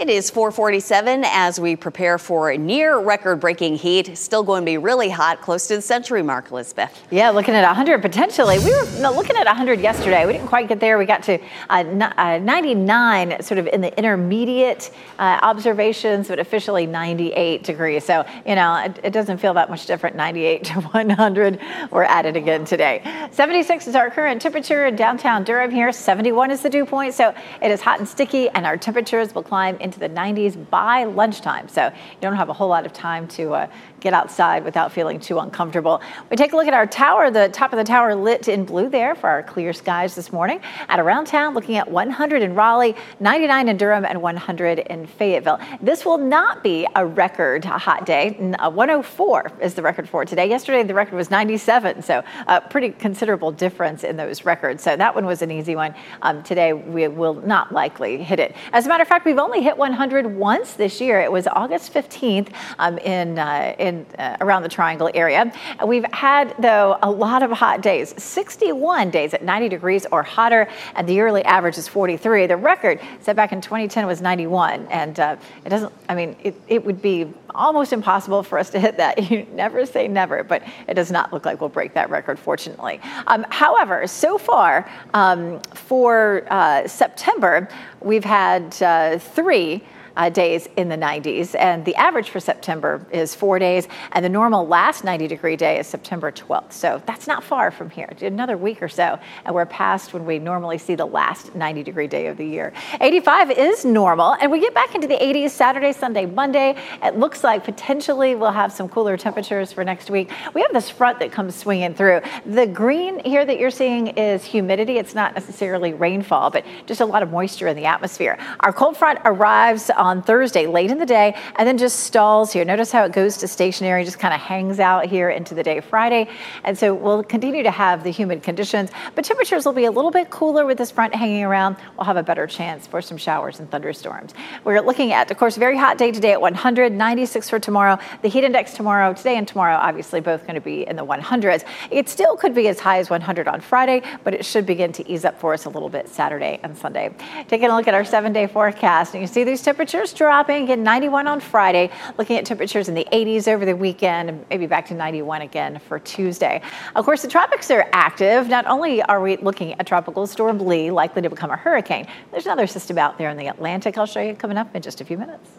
It 0.00 0.08
is 0.08 0.30
447 0.30 1.24
as 1.26 1.60
we 1.60 1.76
prepare 1.76 2.16
for 2.16 2.56
near 2.56 2.98
record 2.98 3.38
breaking 3.38 3.76
heat. 3.76 4.16
Still 4.16 4.42
going 4.42 4.62
to 4.62 4.64
be 4.64 4.78
really 4.78 5.10
hot, 5.10 5.42
close 5.42 5.66
to 5.68 5.76
the 5.76 5.82
century 5.82 6.22
mark, 6.22 6.50
Elizabeth. 6.50 7.04
Yeah, 7.10 7.28
looking 7.28 7.52
at 7.54 7.66
100 7.66 8.00
potentially. 8.00 8.58
We 8.60 8.72
were 8.72 9.10
looking 9.10 9.36
at 9.36 9.44
100 9.44 9.78
yesterday. 9.78 10.24
We 10.24 10.32
didn't 10.32 10.48
quite 10.48 10.68
get 10.68 10.80
there. 10.80 10.96
We 10.96 11.04
got 11.04 11.22
to 11.24 11.38
uh, 11.68 11.84
uh, 12.16 12.38
99, 12.38 13.42
sort 13.42 13.58
of 13.58 13.66
in 13.66 13.82
the 13.82 13.94
intermediate 13.98 14.90
uh, 15.18 15.38
observations, 15.42 16.28
but 16.28 16.38
officially 16.38 16.86
98 16.86 17.62
degrees. 17.62 18.02
So, 18.02 18.24
you 18.46 18.54
know, 18.54 18.82
it, 18.82 19.00
it, 19.04 19.10
doesn't 19.10 19.36
feel 19.36 19.52
that 19.52 19.68
much 19.68 19.84
different 19.84 20.16
98 20.16 20.64
to 20.64 20.80
100. 20.80 21.60
We're 21.90 22.04
at 22.04 22.24
it 22.24 22.36
again 22.36 22.64
today. 22.64 23.02
76 23.32 23.86
is 23.86 23.94
our 23.94 24.08
current 24.08 24.40
temperature 24.40 24.86
in 24.86 24.96
downtown 24.96 25.44
Durham 25.44 25.70
here. 25.70 25.92
71 25.92 26.50
is 26.52 26.62
the 26.62 26.70
dew 26.70 26.86
point. 26.86 27.12
So 27.12 27.34
it 27.60 27.70
is 27.70 27.82
hot 27.82 27.98
and 27.98 28.08
sticky, 28.08 28.48
and 28.48 28.64
our 28.64 28.78
temperatures 28.78 29.34
will 29.34 29.42
climb 29.42 29.76
into 29.90 29.98
the 29.98 30.08
90s 30.08 30.70
by 30.70 31.02
lunchtime. 31.02 31.68
So 31.68 31.86
you 31.86 32.20
don't 32.20 32.36
have 32.36 32.48
a 32.48 32.52
whole 32.52 32.68
lot 32.68 32.86
of 32.86 32.92
time 32.92 33.26
to 33.28 33.54
uh, 33.54 33.66
get 33.98 34.14
outside 34.14 34.64
without 34.64 34.92
feeling 34.92 35.18
too 35.18 35.38
uncomfortable. 35.38 36.00
We 36.30 36.36
take 36.36 36.52
a 36.52 36.56
look 36.56 36.68
at 36.68 36.74
our 36.74 36.86
tower, 36.86 37.30
the 37.30 37.48
top 37.48 37.72
of 37.72 37.76
the 37.76 37.84
tower 37.84 38.14
lit 38.14 38.46
in 38.46 38.64
blue 38.64 38.88
there 38.88 39.14
for 39.16 39.28
our 39.28 39.42
clear 39.42 39.72
skies 39.72 40.14
this 40.14 40.32
morning. 40.32 40.60
At 40.88 41.00
around 41.00 41.26
town, 41.26 41.54
looking 41.54 41.76
at 41.76 41.90
100 41.90 42.42
in 42.42 42.54
Raleigh, 42.54 42.94
99 43.18 43.68
in 43.68 43.76
Durham, 43.76 44.04
and 44.04 44.22
100 44.22 44.78
in 44.78 45.06
Fayetteville. 45.06 45.58
This 45.82 46.04
will 46.04 46.18
not 46.18 46.62
be 46.62 46.86
a 46.94 47.04
record 47.04 47.64
hot 47.64 48.06
day. 48.06 48.36
104 48.38 49.52
is 49.60 49.74
the 49.74 49.82
record 49.82 50.08
for 50.08 50.24
today. 50.24 50.48
Yesterday, 50.48 50.84
the 50.84 50.94
record 50.94 51.16
was 51.16 51.30
97, 51.30 52.02
so 52.02 52.22
a 52.46 52.60
pretty 52.60 52.90
considerable 52.90 53.50
difference 53.50 54.04
in 54.04 54.16
those 54.16 54.44
records. 54.44 54.82
So 54.82 54.96
that 54.96 55.14
one 55.14 55.26
was 55.26 55.42
an 55.42 55.50
easy 55.50 55.74
one. 55.74 55.94
Um, 56.22 56.42
today, 56.42 56.72
we 56.72 57.08
will 57.08 57.34
not 57.34 57.72
likely 57.72 58.22
hit 58.22 58.38
it. 58.38 58.54
As 58.72 58.86
a 58.86 58.88
matter 58.88 59.02
of 59.02 59.08
fact, 59.08 59.26
we've 59.26 59.38
only 59.38 59.62
hit 59.62 59.69
100 59.76 60.26
once 60.26 60.74
this 60.74 61.00
year. 61.00 61.20
It 61.20 61.30
was 61.30 61.46
August 61.46 61.92
15th 61.92 62.52
um, 62.78 62.98
in, 62.98 63.38
uh, 63.38 63.74
in 63.78 64.06
uh, 64.18 64.36
around 64.40 64.62
the 64.62 64.68
Triangle 64.68 65.10
area. 65.14 65.52
We've 65.84 66.04
had, 66.12 66.54
though, 66.58 66.98
a 67.02 67.10
lot 67.10 67.42
of 67.42 67.50
hot 67.50 67.80
days 67.80 68.14
61 68.22 69.10
days 69.10 69.34
at 69.34 69.42
90 69.42 69.68
degrees 69.68 70.06
or 70.12 70.22
hotter, 70.22 70.68
and 70.94 71.08
the 71.08 71.14
yearly 71.14 71.44
average 71.44 71.78
is 71.78 71.88
43. 71.88 72.46
The 72.46 72.56
record 72.56 73.00
set 73.20 73.36
back 73.36 73.52
in 73.52 73.60
2010 73.60 74.06
was 74.06 74.20
91. 74.20 74.86
And 74.88 75.18
uh, 75.18 75.36
it 75.64 75.68
doesn't, 75.68 75.92
I 76.08 76.14
mean, 76.14 76.36
it, 76.42 76.54
it 76.68 76.84
would 76.84 77.02
be 77.02 77.32
almost 77.54 77.92
impossible 77.92 78.42
for 78.42 78.58
us 78.58 78.70
to 78.70 78.80
hit 78.80 78.96
that. 78.96 79.18
You 79.30 79.46
never 79.52 79.86
say 79.86 80.08
never, 80.08 80.42
but 80.42 80.62
it 80.88 80.94
does 80.94 81.12
not 81.12 81.32
look 81.32 81.44
like 81.44 81.60
we'll 81.60 81.70
break 81.70 81.94
that 81.94 82.10
record, 82.10 82.36
fortunately. 82.36 83.00
Um, 83.28 83.46
however, 83.50 84.06
so 84.08 84.38
far 84.38 84.90
um, 85.14 85.60
for 85.74 86.46
uh, 86.50 86.88
September, 86.88 87.68
we've 88.00 88.24
had 88.24 88.82
uh, 88.82 89.18
three 89.60 89.82
uh, 90.16 90.28
days 90.28 90.68
in 90.76 90.88
the 90.88 90.96
90s. 90.96 91.54
And 91.58 91.84
the 91.84 91.94
average 91.96 92.30
for 92.30 92.40
September 92.40 93.06
is 93.10 93.34
four 93.34 93.58
days, 93.58 93.88
and 94.12 94.24
the 94.24 94.28
normal 94.28 94.66
last 94.66 95.04
90 95.04 95.28
degree 95.28 95.56
day 95.56 95.78
is 95.78 95.86
September 95.86 96.32
12th. 96.32 96.72
So 96.72 97.02
that's 97.06 97.26
not 97.26 97.44
far 97.44 97.70
from 97.70 97.90
here, 97.90 98.08
another 98.20 98.56
week 98.56 98.82
or 98.82 98.88
so, 98.88 99.18
and 99.44 99.54
we're 99.54 99.66
past 99.66 100.12
when 100.12 100.24
we 100.26 100.38
normally 100.38 100.78
see 100.78 100.94
the 100.94 101.06
last 101.06 101.54
90 101.54 101.82
degree 101.82 102.06
day 102.06 102.26
of 102.26 102.36
the 102.36 102.46
year. 102.46 102.72
85 103.00 103.50
is 103.52 103.84
normal, 103.84 104.34
and 104.34 104.50
we 104.50 104.60
get 104.60 104.74
back 104.74 104.94
into 104.94 105.06
the 105.06 105.16
80s 105.16 105.50
Saturday, 105.50 105.92
Sunday, 105.92 106.26
Monday. 106.26 106.76
It 107.02 107.18
looks 107.18 107.44
like 107.44 107.64
potentially 107.64 108.34
we'll 108.34 108.52
have 108.52 108.72
some 108.72 108.88
cooler 108.88 109.16
temperatures 109.16 109.72
for 109.72 109.84
next 109.84 110.10
week. 110.10 110.30
We 110.54 110.62
have 110.62 110.72
this 110.72 110.90
front 110.90 111.18
that 111.20 111.32
comes 111.32 111.54
swinging 111.54 111.94
through. 111.94 112.20
The 112.46 112.66
green 112.66 113.20
here 113.24 113.44
that 113.44 113.58
you're 113.58 113.70
seeing 113.70 114.08
is 114.08 114.44
humidity. 114.44 114.98
It's 114.98 115.14
not 115.14 115.34
necessarily 115.34 115.92
rainfall, 115.92 116.50
but 116.50 116.64
just 116.86 117.00
a 117.00 117.04
lot 117.04 117.22
of 117.22 117.30
moisture 117.30 117.68
in 117.68 117.76
the 117.76 117.86
atmosphere. 117.86 118.38
Our 118.60 118.72
cold 118.72 118.96
front 118.96 119.18
arrives 119.24 119.90
on 120.00 120.22
Thursday 120.22 120.66
late 120.66 120.90
in 120.90 120.98
the 120.98 121.06
day 121.06 121.36
and 121.56 121.68
then 121.68 121.78
just 121.78 122.00
stalls 122.00 122.52
here. 122.52 122.64
Notice 122.64 122.90
how 122.90 123.04
it 123.04 123.12
goes 123.12 123.36
to 123.36 123.46
stationary, 123.46 124.02
just 124.02 124.18
kind 124.18 124.32
of 124.32 124.40
hangs 124.40 124.80
out 124.80 125.06
here 125.06 125.28
into 125.28 125.54
the 125.54 125.62
day 125.62 125.80
Friday. 125.80 126.28
And 126.64 126.76
so 126.76 126.94
we'll 126.94 127.22
continue 127.22 127.62
to 127.62 127.70
have 127.70 128.02
the 128.02 128.10
humid 128.10 128.42
conditions, 128.42 128.90
but 129.14 129.24
temperatures 129.24 129.66
will 129.66 129.74
be 129.74 129.84
a 129.84 129.90
little 129.90 130.10
bit 130.10 130.30
cooler 130.30 130.64
with 130.64 130.78
this 130.78 130.90
front 130.90 131.14
hanging 131.14 131.44
around. 131.44 131.76
We'll 131.96 132.06
have 132.06 132.16
a 132.16 132.22
better 132.22 132.46
chance 132.46 132.86
for 132.86 133.02
some 133.02 133.18
showers 133.18 133.60
and 133.60 133.70
thunderstorms. 133.70 134.32
We're 134.64 134.80
looking 134.80 135.12
at, 135.12 135.30
of 135.30 135.36
course, 135.36 135.56
very 135.56 135.76
hot 135.76 135.98
day 135.98 136.10
today 136.10 136.32
at 136.32 136.40
100, 136.40 136.92
96 136.92 137.50
for 137.50 137.58
tomorrow. 137.58 137.98
The 138.22 138.28
heat 138.28 138.44
index 138.44 138.72
tomorrow, 138.72 139.12
today 139.12 139.36
and 139.36 139.46
tomorrow, 139.46 139.76
obviously 139.76 140.20
both 140.20 140.42
going 140.42 140.54
to 140.54 140.60
be 140.62 140.86
in 140.88 140.96
the 140.96 141.04
100s. 141.04 141.64
It 141.90 142.08
still 142.08 142.36
could 142.38 142.54
be 142.54 142.68
as 142.68 142.80
high 142.80 142.98
as 142.98 143.10
100 143.10 143.46
on 143.46 143.60
Friday, 143.60 144.00
but 144.24 144.32
it 144.32 144.46
should 144.46 144.64
begin 144.64 144.92
to 144.92 145.08
ease 145.10 145.26
up 145.26 145.38
for 145.38 145.52
us 145.52 145.66
a 145.66 145.68
little 145.68 145.90
bit 145.90 146.08
Saturday 146.08 146.58
and 146.62 146.76
Sunday. 146.76 147.14
Taking 147.48 147.68
a 147.68 147.76
look 147.76 147.86
at 147.86 147.94
our 147.94 148.04
seven 148.04 148.32
day 148.32 148.46
forecast, 148.46 149.12
and 149.12 149.20
you 149.20 149.26
see 149.26 149.44
these 149.44 149.62
temperatures 149.62 149.89
temperatures 149.90 150.16
dropping, 150.16 150.64
again 150.64 150.84
91 150.84 151.26
on 151.26 151.40
Friday, 151.40 151.90
looking 152.16 152.36
at 152.36 152.46
temperatures 152.46 152.88
in 152.88 152.94
the 152.94 153.06
80s 153.12 153.48
over 153.48 153.64
the 153.64 153.74
weekend, 153.74 154.28
and 154.28 154.44
maybe 154.48 154.66
back 154.66 154.86
to 154.86 154.94
91 154.94 155.42
again 155.42 155.80
for 155.88 155.98
Tuesday. 155.98 156.62
Of 156.94 157.04
course, 157.04 157.22
the 157.22 157.28
tropics 157.28 157.70
are 157.72 157.88
active. 157.92 158.48
Not 158.48 158.66
only 158.66 159.02
are 159.02 159.20
we 159.20 159.36
looking 159.38 159.74
at 159.80 159.86
Tropical 159.86 160.28
Storm 160.28 160.60
Lee, 160.60 160.92
likely 160.92 161.22
to 161.22 161.28
become 161.28 161.50
a 161.50 161.56
hurricane, 161.56 162.06
there's 162.30 162.46
another 162.46 162.68
system 162.68 162.98
out 162.98 163.18
there 163.18 163.30
in 163.30 163.36
the 163.36 163.48
Atlantic 163.48 163.98
I'll 163.98 164.06
show 164.06 164.20
you 164.20 164.34
coming 164.34 164.56
up 164.56 164.74
in 164.76 164.82
just 164.82 165.00
a 165.00 165.04
few 165.04 165.18
minutes. 165.18 165.50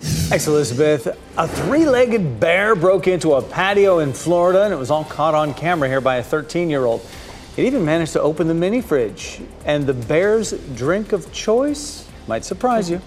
Thanks, 0.00 0.48
Elizabeth. 0.48 1.06
A 1.38 1.46
three 1.46 1.86
legged 1.86 2.40
bear 2.40 2.74
broke 2.74 3.06
into 3.06 3.34
a 3.34 3.42
patio 3.42 4.00
in 4.00 4.12
Florida, 4.12 4.64
and 4.64 4.72
it 4.72 4.76
was 4.76 4.90
all 4.90 5.04
caught 5.04 5.34
on 5.34 5.54
camera 5.54 5.88
here 5.88 6.00
by 6.00 6.16
a 6.16 6.22
13 6.24 6.68
year 6.68 6.84
old. 6.84 7.06
It 7.56 7.64
even 7.64 7.84
managed 7.84 8.12
to 8.14 8.20
open 8.20 8.48
the 8.48 8.54
mini 8.54 8.82
fridge. 8.82 9.40
And 9.64 9.86
the 9.86 9.94
bear's 9.94 10.52
drink 10.74 11.12
of 11.12 11.32
choice 11.32 12.06
might 12.26 12.44
surprise 12.44 12.90
you. 12.90 13.00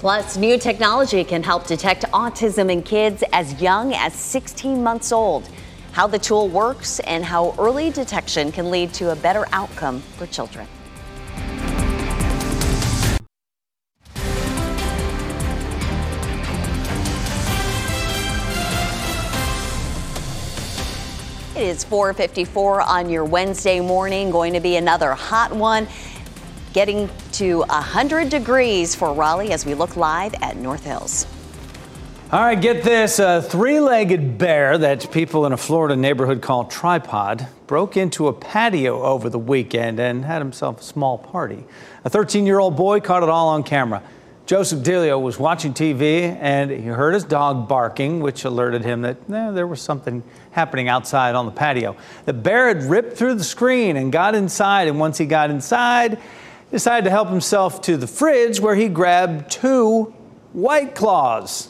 Plus, 0.00 0.38
new 0.38 0.58
technology 0.58 1.22
can 1.22 1.42
help 1.42 1.66
detect 1.66 2.04
autism 2.04 2.72
in 2.72 2.82
kids 2.82 3.22
as 3.34 3.60
young 3.60 3.92
as 3.92 4.14
16 4.14 4.82
months 4.82 5.12
old. 5.12 5.46
How 5.92 6.06
the 6.06 6.18
tool 6.18 6.48
works 6.48 7.00
and 7.00 7.22
how 7.22 7.54
early 7.58 7.90
detection 7.90 8.50
can 8.50 8.70
lead 8.70 8.94
to 8.94 9.12
a 9.12 9.16
better 9.16 9.44
outcome 9.52 10.00
for 10.16 10.26
children. 10.26 10.66
It 21.54 21.66
is 21.66 21.84
4:54 21.84 22.80
on 22.80 23.10
your 23.10 23.26
Wednesday 23.26 23.80
morning, 23.80 24.30
going 24.30 24.54
to 24.54 24.60
be 24.60 24.76
another 24.76 25.12
hot 25.12 25.52
one 25.52 25.86
getting 26.72 27.08
to 27.32 27.60
100 27.60 28.28
degrees 28.28 28.94
for 28.94 29.12
Raleigh 29.12 29.52
as 29.52 29.66
we 29.66 29.74
look 29.74 29.96
live 29.96 30.34
at 30.42 30.56
North 30.56 30.84
Hills. 30.84 31.26
All 32.32 32.40
right, 32.40 32.60
get 32.60 32.84
this. 32.84 33.18
A 33.18 33.42
three 33.42 33.80
legged 33.80 34.38
bear 34.38 34.78
that 34.78 35.10
people 35.10 35.46
in 35.46 35.52
a 35.52 35.56
Florida 35.56 35.96
neighborhood 35.96 36.40
call 36.40 36.64
tripod 36.64 37.48
broke 37.66 37.96
into 37.96 38.28
a 38.28 38.32
patio 38.32 39.02
over 39.02 39.28
the 39.28 39.38
weekend 39.38 39.98
and 39.98 40.24
had 40.24 40.38
himself 40.38 40.80
a 40.80 40.84
small 40.84 41.18
party. 41.18 41.64
A 42.04 42.10
13 42.10 42.46
year 42.46 42.60
old 42.60 42.76
boy 42.76 43.00
caught 43.00 43.24
it 43.24 43.28
all 43.28 43.48
on 43.48 43.64
camera. 43.64 44.02
Joseph 44.46 44.80
Delio 44.80 45.20
was 45.20 45.38
watching 45.38 45.72
TV 45.72 46.36
and 46.40 46.70
he 46.70 46.82
heard 46.82 47.14
his 47.14 47.24
dog 47.24 47.68
barking, 47.68 48.20
which 48.20 48.44
alerted 48.44 48.84
him 48.84 49.02
that 49.02 49.16
eh, 49.32 49.50
there 49.50 49.66
was 49.66 49.80
something 49.80 50.22
happening 50.50 50.88
outside 50.88 51.34
on 51.34 51.46
the 51.46 51.52
patio. 51.52 51.96
The 52.24 52.32
bear 52.32 52.68
had 52.68 52.82
ripped 52.84 53.16
through 53.16 53.36
the 53.36 53.44
screen 53.44 53.96
and 53.96 54.10
got 54.10 54.34
inside, 54.34 54.88
and 54.88 54.98
once 54.98 55.18
he 55.18 55.26
got 55.26 55.50
inside, 55.50 56.18
decided 56.70 57.04
to 57.04 57.10
help 57.10 57.28
himself 57.28 57.82
to 57.82 57.96
the 57.96 58.06
fridge 58.06 58.60
where 58.60 58.74
he 58.74 58.88
grabbed 58.88 59.50
two 59.50 60.14
White 60.52 60.94
Claws. 60.94 61.68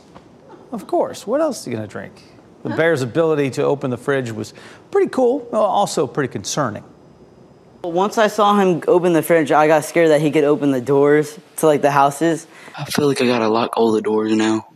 Of 0.73 0.87
course, 0.87 1.27
what 1.27 1.41
else 1.41 1.61
is 1.61 1.65
he 1.67 1.73
going 1.73 1.83
to 1.83 1.89
drink? 1.89 2.23
The 2.63 2.71
bear's 2.71 3.03
ability 3.03 3.51
to 3.53 3.63
open 3.63 3.91
the 3.91 3.97
fridge 3.97 4.31
was 4.31 4.53
pretty 4.91 5.11
cool, 5.11 5.49
also 5.53 6.07
pretty 6.07 6.31
concerning. 6.31 6.85
Once 7.83 8.19
I 8.19 8.27
saw 8.27 8.59
him 8.59 8.83
open 8.87 9.15
the 9.15 9.23
fridge, 9.23 9.51
I 9.51 9.67
got 9.67 9.85
scared 9.85 10.11
that 10.11 10.21
he 10.21 10.31
could 10.31 10.45
open 10.45 10.71
the 10.71 10.83
doors 10.83 11.39
to 11.57 11.67
like 11.67 11.81
the 11.81 11.91
houses. 11.91 12.47
I 12.77 12.85
feel 12.85 13.07
like 13.09 13.23
I 13.23 13.27
gotta 13.27 13.49
lock 13.49 13.73
all 13.79 13.93
the 13.93 14.03
doors 14.03 14.37
now. 14.37 14.69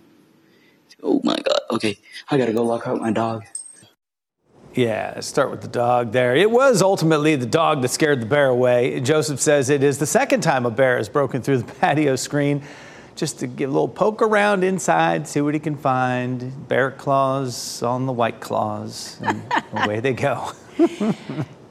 Oh 1.02 1.20
my 1.22 1.36
god. 1.36 1.60
Okay, 1.70 1.98
I 2.30 2.38
gotta 2.38 2.54
go 2.54 2.62
lock 2.62 2.86
out 2.86 2.98
my 2.98 3.12
dog. 3.12 3.44
Yeah, 4.74 5.20
start 5.20 5.52
with 5.52 5.60
the 5.62 5.68
dog 5.68 6.10
there. 6.10 6.34
It 6.34 6.50
was 6.50 6.82
ultimately 6.82 7.36
the 7.36 7.46
dog 7.46 7.80
that 7.82 7.88
scared 7.88 8.20
the 8.20 8.26
bear 8.26 8.46
away. 8.48 8.98
Joseph 8.98 9.38
says 9.40 9.70
it 9.70 9.84
is 9.84 9.98
the 9.98 10.06
second 10.06 10.40
time 10.40 10.66
a 10.66 10.70
bear 10.70 10.96
has 10.96 11.08
broken 11.08 11.42
through 11.42 11.58
the 11.58 11.72
patio 11.80 12.16
screen 12.16 12.60
just 13.14 13.38
to 13.38 13.46
give 13.46 13.70
a 13.70 13.72
little 13.72 13.86
poke 13.86 14.20
around 14.20 14.64
inside, 14.64 15.28
see 15.28 15.40
what 15.40 15.54
he 15.54 15.60
can 15.60 15.76
find. 15.76 16.66
Bear 16.66 16.90
claws 16.90 17.84
on 17.84 18.06
the 18.06 18.12
white 18.12 18.40
claws, 18.40 19.16
and 19.22 19.40
away 19.72 20.00
they 20.00 20.12
go. 20.12 20.50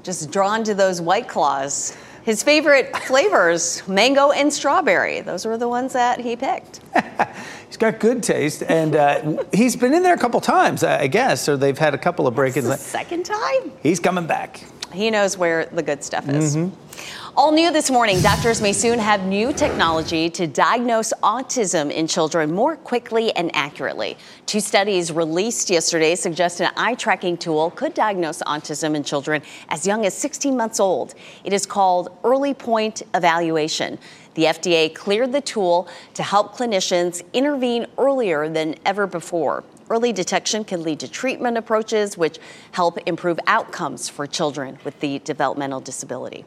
just 0.04 0.32
drawn 0.32 0.64
to 0.64 0.74
those 0.74 1.02
white 1.02 1.28
claws. 1.28 1.98
His 2.24 2.42
favorite 2.42 2.96
flavors, 3.00 3.86
mango 3.86 4.32
and 4.32 4.54
strawberry. 4.54 5.20
Those 5.20 5.46
were 5.46 5.58
the 5.58 5.68
ones 5.68 5.92
that 5.92 6.22
he 6.22 6.38
picked. 6.38 6.80
he's 7.74 7.78
got 7.78 8.00
good 8.00 8.22
taste, 8.22 8.62
and 8.62 8.96
uh, 8.96 9.44
he's 9.52 9.76
been 9.76 9.96
in 9.96 10.04
there 10.04 10.14
a 10.14 10.18
couple 10.18 10.40
times, 10.40 10.84
I 10.84 11.08
guess, 11.08 11.50
or 11.50 11.58
they've 11.58 11.78
had 11.78 11.96
a 11.96 11.98
couple 11.98 12.28
of 12.28 12.36
break-ins. 12.36 12.80
second 12.80 13.26
time? 13.26 13.72
He's 13.82 14.00
coming 14.00 14.28
back. 14.28 14.64
He 14.94 15.10
knows 15.10 15.40
where 15.40 15.66
the 15.66 15.82
good 15.82 16.04
stuff 16.04 16.30
is. 16.30 16.56
Mm-hmm. 16.56 17.34
All 17.36 17.52
new 17.52 17.72
this 17.72 17.90
morning, 17.90 18.22
doctors 18.22 18.62
may 18.62 18.74
soon 18.74 19.00
have 19.00 19.26
new 19.26 19.52
technology 19.52 20.30
to 20.30 20.46
diagnose 20.46 21.12
autism 21.24 21.90
in 21.90 22.06
children 22.06 22.52
more 22.52 22.76
quickly 22.76 23.36
and 23.36 23.50
accurately. 23.56 24.18
Two 24.46 24.60
studies 24.60 25.12
released 25.12 25.72
yesterday 25.72 26.14
suggest 26.14 26.62
an 26.62 26.70
eye 26.78 26.94
tracking 26.94 27.38
tool 27.38 27.72
could 27.72 27.96
diagnose 27.96 28.44
autism 28.44 28.96
in 28.96 29.04
children 29.04 29.42
as 29.70 29.88
young 29.88 30.06
as 30.06 30.14
16 30.14 30.56
months 30.56 30.80
old. 30.80 31.16
It 31.44 31.54
is 31.54 31.66
called 31.66 32.16
EarliPoint 32.22 33.02
Evaluation. 33.16 33.98
The 34.36 34.46
FDA 34.46 34.94
cleared 34.94 35.32
the 35.32 35.42
tool 35.42 35.88
to 36.16 36.24
help 36.24 36.56
clinicians 36.56 37.24
intervene 37.34 37.88
earlier 37.98 38.50
than 38.50 38.76
ever 38.86 39.06
before. 39.06 39.64
Early 39.90 40.12
detection 40.12 40.64
can 40.64 40.82
lead 40.82 41.00
to 41.02 41.08
treatment 41.08 41.58
approaches 41.58 42.18
which 42.18 42.40
help 42.72 42.98
improve 43.06 43.40
outcomes 43.46 44.10
for 44.10 44.26
children 44.26 44.80
with 44.84 45.00
the 45.02 45.20
developmental 45.20 45.82
disability. 45.82 46.46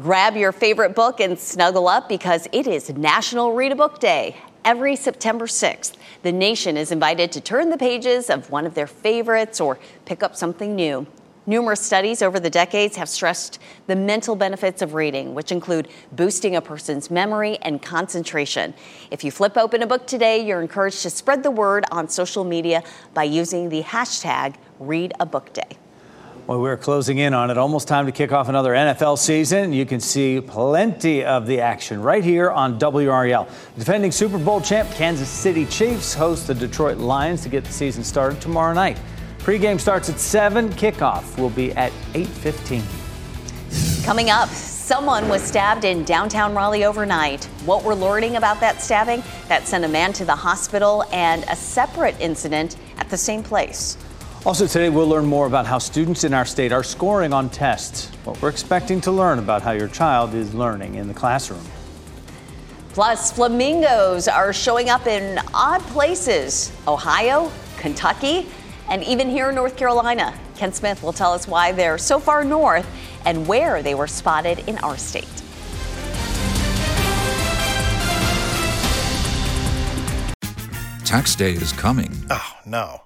Grab 0.00 0.36
your 0.36 0.52
favorite 0.52 0.94
book 0.94 1.20
and 1.20 1.38
snuggle 1.38 1.88
up 1.88 2.08
because 2.08 2.48
it 2.52 2.66
is 2.66 2.90
National 2.90 3.52
Read 3.52 3.72
a 3.72 3.76
Book 3.76 3.98
Day. 4.00 4.36
Every 4.64 4.96
September 4.96 5.46
6th, 5.46 5.94
the 6.22 6.32
nation 6.32 6.76
is 6.76 6.90
invited 6.90 7.30
to 7.32 7.40
turn 7.40 7.70
the 7.70 7.78
pages 7.78 8.28
of 8.28 8.50
one 8.50 8.66
of 8.66 8.74
their 8.74 8.88
favorites 8.88 9.60
or 9.60 9.78
pick 10.04 10.22
up 10.22 10.34
something 10.34 10.74
new. 10.74 11.06
Numerous 11.48 11.80
studies 11.80 12.22
over 12.22 12.40
the 12.40 12.50
decades 12.50 12.96
have 12.96 13.08
stressed 13.08 13.60
the 13.86 13.94
mental 13.94 14.34
benefits 14.34 14.82
of 14.82 14.94
reading, 14.94 15.32
which 15.32 15.52
include 15.52 15.86
boosting 16.10 16.56
a 16.56 16.60
person's 16.60 17.08
memory 17.08 17.56
and 17.62 17.80
concentration. 17.80 18.74
If 19.12 19.22
you 19.22 19.30
flip 19.30 19.56
open 19.56 19.80
a 19.82 19.86
book 19.86 20.08
today, 20.08 20.44
you're 20.44 20.60
encouraged 20.60 21.02
to 21.02 21.10
spread 21.10 21.44
the 21.44 21.52
word 21.52 21.84
on 21.92 22.08
social 22.08 22.42
media 22.42 22.82
by 23.14 23.24
using 23.24 23.68
the 23.68 23.84
hashtag 23.84 24.56
ReadABookDay. 24.80 25.76
Well, 26.48 26.60
we're 26.60 26.76
closing 26.76 27.18
in 27.18 27.34
on 27.34 27.50
it. 27.50 27.58
Almost 27.58 27.86
time 27.86 28.06
to 28.06 28.12
kick 28.12 28.32
off 28.32 28.48
another 28.48 28.72
NFL 28.72 29.18
season. 29.18 29.72
You 29.72 29.86
can 29.86 30.00
see 30.00 30.40
plenty 30.40 31.24
of 31.24 31.46
the 31.46 31.60
action 31.60 32.00
right 32.02 32.22
here 32.22 32.50
on 32.50 32.78
WRAL. 32.78 33.48
Defending 33.76 34.12
Super 34.12 34.38
Bowl 34.38 34.60
champ 34.60 34.88
Kansas 34.92 35.28
City 35.28 35.66
Chiefs 35.66 36.14
host 36.14 36.46
the 36.46 36.54
Detroit 36.54 36.98
Lions 36.98 37.42
to 37.42 37.48
get 37.48 37.64
the 37.64 37.72
season 37.72 38.02
started 38.04 38.40
tomorrow 38.40 38.74
night. 38.74 38.98
Pregame 39.46 39.78
starts 39.78 40.10
at 40.10 40.18
7. 40.18 40.70
Kickoff 40.70 41.38
will 41.38 41.50
be 41.50 41.70
at 41.74 41.92
8:15. 42.14 42.82
Coming 44.04 44.28
up, 44.28 44.48
someone 44.48 45.28
was 45.28 45.40
stabbed 45.40 45.84
in 45.84 46.02
downtown 46.02 46.52
Raleigh 46.52 46.84
overnight. 46.84 47.44
What 47.64 47.84
we're 47.84 47.94
learning 47.94 48.34
about 48.34 48.58
that 48.58 48.82
stabbing 48.82 49.22
that 49.46 49.68
sent 49.68 49.84
a 49.84 49.88
man 49.88 50.12
to 50.14 50.24
the 50.24 50.34
hospital 50.34 51.04
and 51.12 51.44
a 51.48 51.54
separate 51.54 52.16
incident 52.18 52.74
at 52.98 53.08
the 53.08 53.16
same 53.16 53.44
place. 53.44 53.96
Also, 54.44 54.66
today 54.66 54.88
we'll 54.88 55.06
learn 55.06 55.26
more 55.26 55.46
about 55.46 55.64
how 55.64 55.78
students 55.78 56.24
in 56.24 56.34
our 56.34 56.44
state 56.44 56.72
are 56.72 56.82
scoring 56.82 57.32
on 57.32 57.48
tests, 57.48 58.10
what 58.24 58.42
we're 58.42 58.48
expecting 58.48 59.00
to 59.02 59.12
learn 59.12 59.38
about 59.38 59.62
how 59.62 59.70
your 59.70 59.86
child 59.86 60.34
is 60.34 60.54
learning 60.54 60.96
in 60.96 61.06
the 61.06 61.14
classroom. 61.14 61.62
Plus, 62.94 63.30
flamingos 63.30 64.26
are 64.26 64.52
showing 64.52 64.90
up 64.90 65.06
in 65.06 65.38
odd 65.54 65.82
places 65.92 66.72
Ohio, 66.88 67.52
Kentucky, 67.76 68.48
and 68.88 69.02
even 69.04 69.28
here 69.28 69.48
in 69.48 69.54
North 69.54 69.76
Carolina. 69.76 70.34
Ken 70.56 70.72
Smith 70.72 71.02
will 71.02 71.12
tell 71.12 71.32
us 71.32 71.46
why 71.46 71.72
they're 71.72 71.98
so 71.98 72.18
far 72.18 72.44
north 72.44 72.86
and 73.24 73.46
where 73.46 73.82
they 73.82 73.94
were 73.94 74.06
spotted 74.06 74.60
in 74.68 74.78
our 74.78 74.96
state. 74.96 75.26
Tax 81.04 81.36
day 81.36 81.52
is 81.52 81.72
coming. 81.72 82.10
Oh, 82.30 82.52
no 82.66 83.05